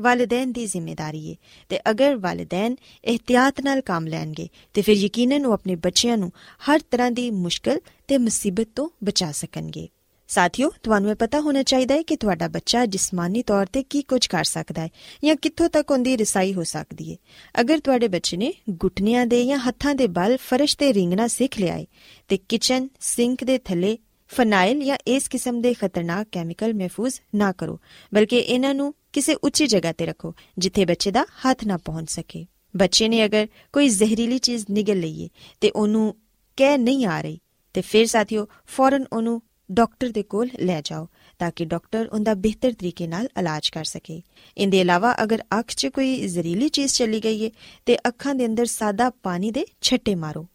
ਵਾਲਿਦੈਨ 0.00 0.52
ਦੀ 0.52 0.66
ਜ਼ਿੰਮੇਵਾਰੀ 0.66 1.30
ਹੈ 1.30 1.36
ਤੇ 1.68 1.80
ਅਗਰ 1.90 2.16
ਵਾਲਿਦੈਨ 2.16 2.76
ਇhtiyat 3.04 3.62
ਨਾਲ 3.64 3.80
ਕੰਮ 3.80 4.06
ਲੈਣਗੇ, 4.06 4.48
ਤੇ 4.74 4.82
ਫਿਰ 4.82 4.96
ਯਕੀਨਨ 4.96 5.46
ਉਹ 5.46 5.52
ਆਪਣੇ 5.52 5.76
ਬੱਚਿਆਂ 5.76 6.16
ਨੂੰ 6.18 6.32
ਹਰ 6.68 6.80
ਤਰ੍ਹਾਂ 6.90 7.10
ਦੀ 7.10 7.30
ਮੁਸ਼ਕਲ 7.30 7.80
ਤੇ 8.08 8.18
ਮੁਸੀਬਤ 8.18 8.68
ਤੋਂ 8.76 8.88
ਬਚਾ 9.04 9.32
ਸਕਣਗੇ। 9.32 9.88
ਸਾਥੀਓ, 10.28 10.70
ਤੁਹਾਨੂੰ 10.82 11.10
ਇਹ 11.10 11.14
ਪਤਾ 11.14 11.40
ਹੋਣਾ 11.40 11.62
ਚਾਹੀਦਾ 11.62 11.94
ਹੈ 11.94 12.02
ਕਿ 12.02 12.16
ਤੁਹਾਡਾ 12.16 12.48
ਬੱਚਾ 12.48 12.86
ਜਿਸਮਾਨੀ 12.86 13.42
ਤੌਰ 13.42 13.66
ਤੇ 13.66 13.82
ਕੀ 13.82 14.02
ਕੁਝ 14.02 14.26
ਕਰ 14.26 14.44
ਸਕਦਾ 14.44 14.82
ਹੈ 14.82 14.88
ਜਾਂ 15.24 15.36
ਕਿੱਥੋਂ 15.36 15.68
ਤੱਕ 15.68 15.90
ਉਹਦੀ 15.90 16.16
ਰਸਾਈ 16.16 16.54
ਹੋ 16.54 16.64
ਸਕਦੀ 16.64 17.12
ਹੈ 17.12 17.16
ਅਗਰ 17.60 17.78
ਤੁਹਾਡੇ 17.78 18.08
ਬੱਚੇ 18.08 18.36
ਨੇ 18.36 18.52
ਗੁੱਟਨਿਆਂ 18.70 19.26
ਦੇ 19.26 19.44
ਜਾਂ 19.46 19.58
ਹੱਥਾਂ 19.58 19.94
ਦੇ 19.94 20.06
ਬਲ 20.06 20.36
ਫਰਸ਼ 20.36 20.76
ਤੇ 20.76 20.94
ਰਿੰਗਣਾ 20.94 21.26
ਸਿੱਖ 21.26 21.58
ਲਿਆ 21.58 21.78
ਹੈ 21.78 21.86
ਤੇ 22.28 22.38
ਕਿਚਨ, 22.48 22.88
ਸਿੰਕ 23.00 23.44
ਦੇ 23.44 23.58
ਥੱਲੇ 23.58 23.98
ਫਨਾਈਲ 24.28 24.84
ਜਾਂ 24.84 24.98
ਇਸ 25.06 25.28
ਕਿਸਮ 25.28 25.60
ਦੇ 25.60 25.74
ਖਤਰਨਾਕ 25.74 26.26
ਕੈਮੀਕਲ 26.32 26.74
ਮਹਿਫੂਜ਼ 26.74 27.20
ਨਾ 27.34 27.52
ਕਰੋ, 27.52 27.80
ਬਲਕਿ 28.14 28.36
ਇਹਨਾਂ 28.36 28.74
ਨੂੰ 28.74 28.94
ਕਿਸੇ 29.14 29.34
ਉੱਚੀ 29.42 29.66
ਜਗ੍ਹਾ 29.66 29.92
ਤੇ 29.92 30.06
ਰੱਖੋ 30.06 30.34
ਜਿੱਥੇ 30.58 30.84
ਬੱਚੇ 30.84 31.10
ਦਾ 31.10 31.24
ਹੱਥ 31.44 31.64
ਨਾ 31.64 31.76
ਪਹੁੰਚ 31.76 32.10
ਸਕੇ 32.10 32.46
ਬੱਚੇ 32.74 33.08
ਨੇ 33.08 33.24
ਅਗਰ 33.24 33.46
ਕੋਈ 33.72 33.88
ਜ਼ਹਿਰੀਲੀ 33.88 34.38
ਚੀਜ਼ 34.38 34.64
ਨਿਗਲ 34.70 35.00
ਲਈਏ 35.00 35.28
ਤੇ 35.60 35.70
ਉਹਨੂੰ 35.70 36.14
ਕਹਿ 36.58 36.78
ਨਹੀਂ 36.78 37.06
ਆ 37.06 37.20
ਰਹੀ 37.20 37.38
ਤੇ 37.74 37.80
ਫਿਰ 37.80 38.06
ਸਾਥੀਓ 38.06 38.46
ਫੌਰਨ 38.66 39.04
ਉਹਨੂੰ 39.12 39.40
ਡਾਕਟਰ 39.70 40.08
ਦੇ 40.08 40.22
ਕੋਲ 40.24 40.48
ਲੈ 40.60 40.80
ਜਾਓ 40.84 41.06
ਤਾਂ 41.40 41.50
ਕਿ 41.50 41.64
ਡਾਕਟਰ 41.64 42.08
ਉਹਦਾ 42.12 42.34
ਬਿਹਤਰ 42.36 42.72
ਤਰੀਕੇ 42.72 43.06
ਨਾਲ 43.06 43.28
ਇਲਾਜ 43.38 43.68
ਕਰ 43.68 43.84
ਸਕੇ 43.84 44.20
ਇਹਦੇ 44.56 44.80
ਇਲਾਵਾ 44.80 45.14
ਅਗਰ 45.22 45.42
ਅੱਖ 45.58 45.70
'ਚ 45.70 45.86
ਕੋਈ 45.86 46.16
ਜ਼ਹਿਰੀਲੀ 46.26 46.68
ਚੀਜ਼ 46.68 46.94
ਚਲੀ 46.94 47.20
ਗਈ 47.20 47.44
ਹੈ 47.44 47.50
ਤੇ 47.86 47.96
ਅੱਖਾਂ 48.08 48.34
ਦੇ 48.34 48.46
ਅੰਦਰ 48.46 48.66
ਸਾਦਾ 48.66 49.10
ਪਾਣੀ 49.22 49.50
ਦੇ 49.50 49.66
ਛੱਟੇ 49.80 50.14
ਮਾਰੋ 50.14 50.46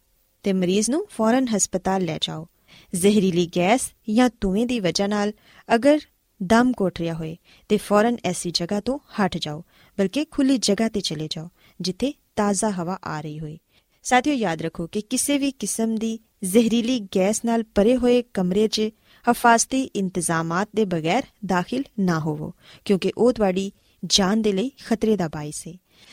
ਤੇ 0.44 0.52
ਮਰੀਜ਼ 0.52 0.90
ਨੂੰ 0.90 1.04
ਫੌਰਨ 1.10 1.46
ਹਸਪਤਾਲ 1.48 2.04
ਲੈ 2.04 2.18
ਜਾਓ 2.22 2.46
ਜ਼ਹਿਰੀਲੀ 2.92 3.46
ਗੈਸ 3.56 3.90
ਜਾਂ 4.08 4.28
ਧੂਏ 4.40 4.64
ਦੀ 4.64 4.80
ਵਜ੍ਹਾ 4.80 5.06
ਨਾਲ 5.06 5.32
ਅਗਰ 5.68 6.00
ਦਮ 6.44 6.72
ਘੁੱਟ 6.80 6.98
ਰਿਹਾ 6.98 7.14
ਹੋਏ 7.14 7.36
ਤੇ 7.68 7.76
ਫੌਰਨ 7.76 8.16
ਐਸੀ 8.24 8.50
ਜਗ੍ਹਾ 8.50 8.80
ਤੋਂ 8.80 8.98
ਹਟ 8.98 9.36
ਜਾਓ, 9.36 9.62
ਬਲਕਿ 9.98 10.24
ਖੁੱਲੀ 10.24 10.58
ਜਗ੍ਹਾ 10.58 10.88
ਤੇ 10.88 11.00
ਚਲੇ 11.00 11.28
ਜਾਓ, 11.30 11.48
ਜਿੱਥੇ 11.80 12.12
ਤਾਜ਼ਾ 12.36 12.70
ਹਵਾ 12.70 12.98
ਆ 13.04 13.20
ਰਹੀ 13.20 13.38
ਹੋਏ। 13.38 13.58
ਸਾਥੀਓ, 14.02 14.34
ਯਾਦ 14.34 14.62
ਰੱਖੋ 14.62 14.86
ਕਿ 14.86 15.00
ਕਿਸੇ 15.00 15.38
ਵੀ 15.38 15.50
ਕਿਸਮ 15.50 15.94
ਦੀ 15.94 16.18
ਜ਼ਹਿਰੀਲੀ 16.44 16.98
ਗੈਸ 17.16 17.44
ਨਾਲ 17.44 17.62
ਭਰੇ 17.74 17.96
ਹੋਏ 17.96 18.22
ਕਮਰੇ 18.34 18.68
'ਚ 18.68 18.90
ਹਫਾਜ਼ਤੀ 19.30 19.82
ਇੰਤਜ਼ਾਮਾਤ 19.82 20.68
ਦੇ 20.74 20.84
ਬਗੈਰ 20.84 21.22
ਦਾਖਲ 21.46 21.84
ਨਾ 22.00 22.18
ਹੋਵੋ, 22.18 22.52
ਕਿਉਂਕਿ 22.84 23.12
ਉਹ 23.18 23.32
ਤੁਹਾਡੀ 23.32 23.72
ਜਾਨ 24.04 24.42
ਦੇ 24.42 24.52
ਲਈ 24.52 24.70
ਖਤਰੇ 24.86 25.16
ਦਾ 25.16 25.28
ਬਾਇਸ 25.28 25.62
ਹੈ 25.68 25.72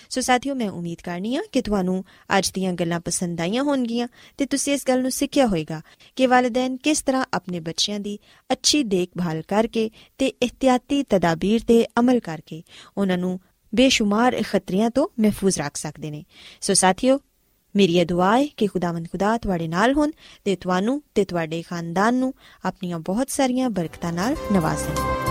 ਸੋ 0.09 0.21
ਸਾਥੀਓ, 0.21 0.55
ਮੈਂ 0.55 0.69
ਉਮੀਦ 0.69 0.97
ਕਰਨੀ 1.03 1.35
ਆ 1.35 1.41
ਕਿ 1.51 1.61
ਤੁਹਾਨੂੰ 1.61 2.03
ਅੱਜ 2.37 2.51
ਦੀਆਂ 2.51 2.73
ਗੱਲਾਂ 2.73 2.99
ਪਸੰਦ 2.99 3.41
ਆਈਆਂ 3.41 3.63
ਹੋਣਗੀਆਂ 3.63 4.07
ਤੇ 4.37 4.45
ਤੁਸੀਂ 4.45 4.73
ਇਸ 4.73 4.83
ਗੱਲ 4.87 5.01
ਨੂੰ 5.01 5.11
ਸਿੱਖਿਆ 5.11 5.45
ਹੋਵੇਗਾ 5.45 5.81
ਕਿ 6.15 6.27
ਵਾਲਿਦੈਨ 6.27 6.77
ਕਿਸ 6.77 7.01
ਤਰ੍ਹਾਂ 7.01 7.25
ਆਪਣੇ 7.33 7.59
ਬੱਚਿਆਂ 7.59 7.99
ਦੀ 7.99 8.19
ਅੱਛੀ 8.51 8.83
ਦੇਖਭਾਲ 8.83 9.41
ਕਰਕੇ 9.41 9.89
ਤੇ 10.17 10.27
ਇhtiyati 10.27 11.03
ਤਦਾਬੀਰ 11.09 11.61
ਤੇ 11.67 11.85
ਅਮਲ 11.99 12.19
ਕਰਕੇ 12.19 12.63
ਉਹਨਾਂ 12.97 13.17
ਨੂੰ 13.17 13.39
ਬੇਸ਼ੁਮਾਰ 13.75 14.41
ਖਤਰਿਆਂ 14.41 14.89
ਤੋਂ 14.89 15.07
ਮਹਿਫੂਜ਼ 15.19 15.57
ਰੱਖ 15.59 15.77
ਸਕਦੇ 15.77 16.11
ਨੇ। 16.11 16.23
ਸੋ 16.61 16.73
ਸਾਥੀਓ, 16.73 17.19
ਮੇਰੀ 17.75 17.97
ਇਹ 17.97 18.05
ਦੁਆ 18.05 18.37
ਹੈ 18.39 18.47
ਕਿ 18.57 18.67
ਖੁਦਾਵੰਦ 18.67 19.07
ਖੁਦਾ 19.11 19.37
ਤੁਹਾਡੇ 19.37 19.67
ਨਾਲ 19.67 19.93
ਹੋਣ 19.93 20.11
ਤੇ 20.45 20.55
ਤੁਹਾਨੂੰ 20.55 21.03
ਤੇ 21.15 21.25
ਤੁਹਾਡੇ 21.25 21.61
ਖਾਨਦਾਨ 21.61 22.15
ਨੂੰ 22.15 22.33
ਆਪਣੀਆਂ 22.65 22.99
ਬਹੁਤ 22.99 23.29
ਸਾਰੀਆਂ 23.29 23.69
ਬਰਕਤਾਂ 23.69 24.13
ਨਾਲ 24.13 24.35
ਨਵਾਜ਼ੇ 24.53 25.30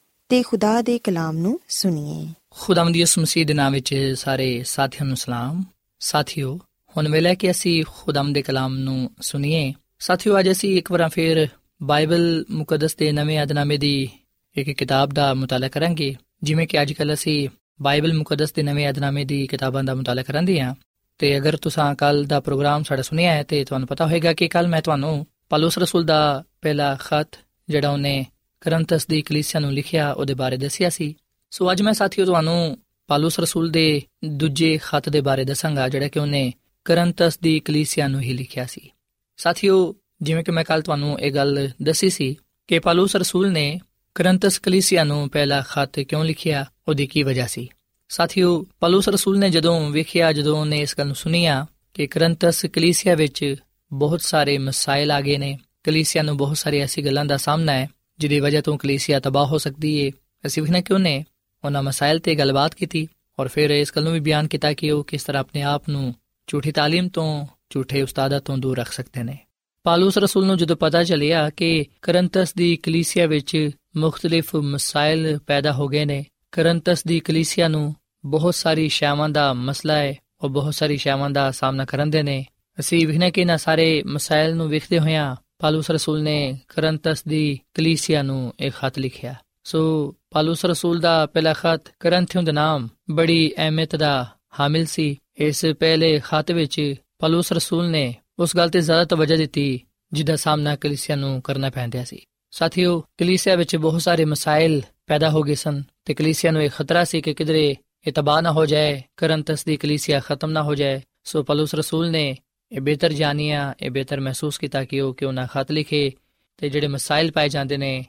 ਤੇ 0.31 0.43
ਖੁਦਾ 0.43 0.81
ਦੇ 0.81 0.99
ਕਲਾਮ 0.99 1.37
ਨੂੰ 1.37 1.59
ਸੁਣੀਏ। 1.67 2.27
ਖੁਦਾਵੰਦ 2.49 2.97
ਯਿਸੂ 2.97 3.21
ਮਸੀਹ 3.21 3.45
ਦੇ 3.45 3.53
ਨਾਮ 3.53 3.73
ਵਿੱਚ 3.73 4.13
ਸਾਰੇ 4.15 4.63
ਸਾਥੀਆਂ 4.63 5.05
ਨੂੰ 5.05 5.17
ਸਲਾਮ। 5.17 5.63
ਸਾਥਿਓ, 5.99 6.59
ਹੁਣ 6.97 7.09
ਵੇਲੇ 7.09 7.35
ਕਿ 7.35 7.51
ਅਸੀਂ 7.51 7.83
ਖੁਦਾਵੰਦ 7.87 8.35
ਦੇ 8.35 8.41
ਕਲਾਮ 8.41 8.77
ਨੂੰ 8.77 9.11
ਸੁਣੀਏ, 9.21 9.73
ਸਾਥਿਓ, 9.99 10.39
ਅੱਜ 10.39 10.51
ਅਸੀਂ 10.51 10.77
ਇੱਕ 10.77 10.91
ਵਾਰ 10.91 11.09
ਫੇਰ 11.09 11.47
ਬਾਈਬਲ 11.83 12.45
ਮੁਕੱਦਸ 12.51 12.95
ਦੇ 12.95 13.11
ਨਵੇਂ 13.11 13.43
ਅਧਨਾਮੇ 13.43 13.77
ਦੀ 13.77 14.09
ਇੱਕ 14.57 14.69
ਕਿਤਾਬ 14.69 15.09
ਦਾ 15.09 15.33
ਮਤਾਲਾ 15.33 15.67
ਕਰਾਂਗੇ। 15.67 16.15
ਜਿਵੇਂ 16.43 16.67
ਕਿ 16.67 16.81
ਅੱਜ 16.81 16.93
ਕੱਲ 16.93 17.13
ਅਸੀਂ 17.13 17.49
ਬਾਈਬਲ 17.81 18.13
ਮੁਕੱਦਸ 18.13 18.53
ਦੇ 18.53 18.63
ਨਵੇਂ 18.63 18.89
ਅਧਨਾਮੇ 18.89 19.25
ਦੀ 19.25 19.47
ਕਿਤਾਬਾਂ 19.47 19.83
ਦਾ 19.83 19.95
ਮਤਾਲਾ 19.95 20.23
ਕਰਾਂਦੇ 20.23 20.61
ਹਾਂ। 20.61 20.75
ਤੇ 21.17 21.37
ਅਗਰ 21.37 21.57
ਤੁਸੀਂ 21.57 21.95
ਕੱਲ 21.95 22.23
ਦਾ 22.23 22.39
ਪ੍ਰੋਗਰਾਮ 22.39 22.83
ਸਾਡਾ 22.83 23.01
ਸੁਣਿਆ 23.01 23.31
ਹੈ 23.31 23.43
ਤੇ 23.43 23.65
ਤੁਹਾਨੂੰ 23.65 23.87
ਪਤਾ 23.87 24.07
ਹੋਵੇਗਾ 24.07 24.33
ਕਿ 24.33 24.47
ਕੱਲ 24.47 24.67
ਮੈਂ 24.67 24.81
ਤੁਹਾਨੂੰ 24.81 25.27
ਪਲੂਸ 25.49 25.77
ਰਸੂਲ 25.77 26.03
ਦਾ 26.03 26.43
ਪਹਿਲਾ 26.61 26.95
ਖਤ, 26.95 27.39
ਜਿਹੜਾ 27.69 27.89
ਉਹਨੇ 27.89 28.25
ਕਰੰਤਸ 28.61 29.07
ਦੀ 29.07 29.21
ਕਲੀਸਿਆ 29.21 29.61
ਨੂੰ 29.61 29.71
ਲਿਖਿਆ, 29.71 30.11
ਉਹਦੇ 30.11 30.33
ਬਾਰੇ 30.33 30.57
ਦੱਸਿਆ 30.57 30.89
ਸੀ। 30.89 31.15
ਸੋ 31.51 31.71
ਅੱਜ 31.71 31.81
ਮੈਂ 31.81 31.93
ਸਾਥੀਓ 31.93 32.25
ਤੁਹਾਨੂੰ 32.25 32.77
ਪਲੂਸ 33.07 33.39
ਰਸੂਲ 33.39 33.69
ਦੇ 33.69 34.01
ਦੂਜੇ 34.25 34.79
ਖਤ 34.83 35.09
ਦੇ 35.09 35.21
ਬਾਰੇ 35.21 35.43
ਦੱਸਾਂਗਾ, 35.43 35.89
ਜਿਹੜਾ 35.89 36.07
ਕਿ 36.07 36.19
ਉਹਨੇ 36.19 36.53
ਕਰੰਤਸ 36.85 37.39
ਦੀ 37.39 37.59
ਕਲੀਸਿਆ 37.59 38.07
ਨੂੰ 38.07 38.21
ਹੀ 38.21 38.33
ਲਿਖਿਆ 38.33 38.65
ਸੀ। 38.65 38.89
ਸਾਥੀਓ, 39.37 39.95
ਜਿਵੇਂ 40.21 40.43
ਕਿ 40.43 40.51
ਮੈਂ 40.51 40.63
ਕੱਲ 40.63 40.81
ਤੁਹਾਨੂੰ 40.81 41.19
ਇਹ 41.19 41.31
ਗੱਲ 41.31 41.69
ਦੱਸੀ 41.81 42.09
ਸੀ 42.09 42.35
ਕਿ 42.67 42.79
ਪਲੂਸ 42.79 43.15
ਰਸੂਲ 43.15 43.51
ਨੇ 43.51 43.81
ਕਰੰਤਸ 44.15 44.59
ਕਲੀਸਿਆ 44.59 45.03
ਨੂੰ 45.03 45.29
ਪਹਿਲਾ 45.29 45.61
ਖਤ 45.61 45.99
ਕਿਉਂ 45.99 46.25
ਲਿਖਿਆ, 46.25 46.65
ਉਹਦੀ 46.87 47.07
ਕੀ 47.07 47.23
ਵਜ੍ਹਾ 47.23 47.47
ਸੀ? 47.47 47.69
ਸਾਥੀਓ, 48.09 48.65
ਪਲੂਸ 48.79 49.09
ਰਸੂਲ 49.09 49.39
ਨੇ 49.39 49.49
ਜਦੋਂ 49.49 49.89
ਵੇਖਿਆ, 49.89 50.33
ਜਦੋਂ 50.33 50.59
ਉਹਨੇ 50.59 50.79
ਇਸ 50.79 50.95
ਗੱਲ 50.97 51.07
ਨੂੰ 51.07 51.15
ਸੁਨਿਆ 51.15 51.65
ਕਿ 51.93 52.07
ਕਰੰਤਸ 52.07 52.65
ਕਲੀਸਿਆ 52.65 53.15
ਵਿੱਚ 53.15 53.55
ਬਹੁਤ 53.93 54.21
ਸਾਰੇ 54.21 54.57
ਮਸਾਇਲ 54.57 55.11
ਆ 55.11 55.21
ਗਏ 55.21 55.37
ਨੇ, 55.37 55.59
ਕਲੀਸਿਆ 55.83 56.23
ਨੂੰ 56.23 56.37
ਬਹੁਤ 56.37 56.57
ਸਾਰੀ 56.57 56.79
ਐਸੀ 56.79 57.05
ਗੱਲਾਂ 57.05 57.25
ਦਾ 57.25 57.37
ਸਾਹਮਣਾ 57.37 57.71
ਹੈ 57.71 57.89
ਜਿਹਦੀ 58.20 58.40
ਵਜ੍ਹਾ 58.40 58.60
ਤੋਂ 58.60 58.78
ਕਲੀਸਿਆ 58.78 59.20
ਤਬਾਹ 59.20 59.46
ਹੋ 59.46 59.58
ਸਕਦੀ 59.58 59.94
ਏ 59.98 60.10
ਅਸੀਂ 60.46 60.62
ਵੇਖਣਾ 60.62 60.80
ਕਿ 60.80 60.94
ਉਹਨੇ 60.94 61.24
ਉਹਨਾਂ 61.64 61.82
ਮਸਾਇਲ 61.82 62.18
ਤੇ 62.18 62.34
ਗੱਲਬਾਤ 62.34 62.74
ਕੀਤੀ 62.74 63.08
ਔਰ 63.38 63.48
ਫਿਰ 63.48 63.70
ਇਸ 63.70 63.92
ਗੱਲ 63.96 64.04
ਨੂੰ 64.04 64.12
ਵੀ 64.12 64.20
ਬਿਆਨ 64.20 64.48
ਕੀਤਾ 64.48 64.72
ਕਿ 64.72 64.90
ਉਹ 64.90 65.04
ਕਿਸ 65.04 65.24
ਤਰ੍ਹਾਂ 65.24 65.40
ਆਪਣੇ 65.40 65.62
ਆਪ 65.62 65.88
ਨੂੰ 65.88 66.14
ਝੂਠੀ 66.46 66.70
تعلیم 66.70 67.08
ਤੋਂ 67.12 67.46
ਝੂਠੇ 67.70 68.02
ਉਸਤਾਦਾਂ 68.02 68.40
ਤੋਂ 68.40 68.58
ਦੂਰ 68.58 68.78
ਰੱਖ 68.78 68.92
ਸਕਦੇ 68.92 69.22
ਨੇ 69.22 69.38
ਪਾਲੂਸ 69.84 70.18
ਰਸੂਲ 70.18 70.46
ਨੂੰ 70.46 70.58
ਜਦੋਂ 70.58 70.76
ਪਤਾ 70.76 71.04
ਚੱਲਿਆ 71.04 71.50
ਕਿ 71.50 71.84
ਕਰੰਤਸ 72.02 72.54
ਦੀ 72.54 72.76
ਕਲੀਸਿਆ 72.76 73.26
ਵਿੱਚ 73.26 73.70
ਮੁxtਲਿਫ 73.96 74.56
ਮਸਾਇਲ 74.56 75.38
ਪੈਦਾ 75.46 75.72
ਹੋ 75.72 75.88
ਗਏ 75.88 76.04
ਨੇ 76.04 76.24
ਕਰੰਤਸ 76.52 77.04
ਦੀ 77.04 77.20
ਕਲੀਸਿਆ 77.20 77.68
ਨੂੰ 77.68 77.94
ਬਹੁਤ 78.24 78.54
ਸਾਰੀ 78.54 78.88
ਸ਼ਾਵਾਂ 78.88 79.28
ਦਾ 79.28 79.52
ਮਸਲਾ 79.52 79.94
ਹੈ 79.94 80.14
ਉਹ 80.42 80.48
ਬਹੁਤ 80.48 80.74
ਸਾਰੀ 80.74 80.96
ਸ਼ਾਵਾਂ 80.96 81.30
ਦਾ 81.30 81.50
ਸਾਹਮਣਾ 81.50 81.84
ਕਰਨ 81.84 82.10
ਦੇ 82.10 82.22
ਨੇ 82.22 82.44
ਅਸੀਂ 82.80 83.06
ਵਿਖਨੇ 83.06 83.30
ਕਿ 83.30 83.44
ਨਾ 83.44 83.56
ਸਾਰੇ 83.56 84.02
ਮਸਾਇਲ 84.06 84.56
ਨੂੰ 84.56 84.68
ਵੇਖਦੇ 84.68 84.98
ਹੋਇਆਂ 84.98 85.36
ਪਾਲੂਸ 85.61 85.91
ਰਸੂਲ 85.91 86.21
ਨੇ 86.21 86.59
ਕਰੰਥਸ 86.67 87.23
ਦੀ 87.27 87.59
ਕਲੀਸਿਆ 87.73 88.23
ਨੂੰ 88.23 88.53
ਇੱਕ 88.59 88.75
ਖਤ 88.75 88.99
ਲਿਖਿਆ। 88.99 89.35
ਸੋ 89.63 90.15
ਪਾਲੂਸ 90.31 90.65
ਰਸੂਲ 90.65 90.99
ਦਾ 90.99 91.25
ਪਹਿਲਾ 91.25 91.53
ਖਤ 91.53 91.81
ਕਰੰਥਿयों 91.99 92.45
ਦੇ 92.45 92.51
ਨਾਮ 92.51 92.87
ਬੜੀ 93.09 93.53
ਅਹਿਮੀਅਤ 93.57 93.95
ਦਾ 93.95 94.27
ਹਾਮਿਲ 94.59 94.85
ਸੀ। 94.85 95.17
ਇਸ 95.37 95.65
ਪਹਿਲੇ 95.65 96.19
ਖਤ 96.19 96.51
ਵਿੱਚ 96.51 96.95
ਪਾਲੂਸ 97.19 97.51
ਰਸੂਲ 97.51 97.89
ਨੇ 97.89 98.15
ਉਸ 98.39 98.57
ਗੱਲ 98.57 98.69
ਤੇ 98.69 98.81
ਜ਼ਿਆਦਾ 98.81 99.05
ਤਵੱਜਾ 99.05 99.35
ਦਿੱਤੀ 99.35 99.81
ਜਿਹਦਾ 100.13 100.35
ਸਾਹਮਣਾ 100.35 100.75
ਕਲੀਸਿਆ 100.75 101.15
ਨੂੰ 101.15 101.41
ਕਰਨਾ 101.41 101.69
ਪੈਂਦਾ 101.69 102.03
ਸੀ। 102.03 102.19
ਸਾਥੀਓ 102.51 103.03
ਕਲੀਸਿਆ 103.17 103.55
ਵਿੱਚ 103.55 103.75
ਬਹੁਤ 103.75 104.01
ਸਾਰੇ 104.01 104.25
ਮਸਾਇਲ 104.25 104.81
ਪੈਦਾ 105.07 105.29
ਹੋ 105.29 105.41
ਗਏ 105.41 105.55
ਸਨ 105.55 105.83
ਤੇ 106.05 106.13
ਕਲੀਸਿਆ 106.13 106.51
ਨੂੰ 106.51 106.63
ਇੱਕ 106.63 106.73
ਖਤਰਾ 106.73 107.03
ਸੀ 107.03 107.21
ਕਿ 107.21 107.33
ਕਿਧਰੇ 107.33 107.75
ਇਹ 108.07 108.13
ਤਬਾਹ 108.13 108.41
ਨਾ 108.41 108.51
ਹੋ 108.51 108.65
ਜਾਏ 108.65 109.01
ਕਰੰਤਸ 109.17 109.65
ਦੀ 109.65 109.77
ਕਲੀਸਿਆ 109.77 110.19
ਖਤਮ 110.19 110.51
ਨਾ 110.51 110.63
ਹੋ 110.63 110.75
ਜਾਏ। 110.75 111.01
ਸੋ 111.23 111.43
ਪਲੂਸ 111.43 111.75
ਰਸੂਲ 111.75 112.11
ਨੇ 112.11 112.37
ਇਹ 112.72 112.80
ਬਿਹਤਰ 112.80 113.12
ਜਾਣਿਆ 113.12 113.74
ਇਹ 113.80 113.90
ਬਿਹਤਰ 113.90 114.20
ਮਹਿਸੂਸ 114.20 114.58
ਕੀਤਾ 114.58 114.84
ਕਿ 114.84 115.00
ਉਹ 115.00 115.14
ਕਿ 115.14 115.24
ਉਹਨਾਂ 115.24 115.46
ਖਤ 115.46 115.72
ਲਿਖੇ 115.72 116.12
ਤੇ 116.56 116.68
ਜਿਹੜੇ 116.68 116.86
ਮਸਾਇਲ 116.86 117.30
ਪਾਏ 117.30 117.48
ਜਾਂਦੇ 117.48 117.76
ਨੇ 117.76 118.04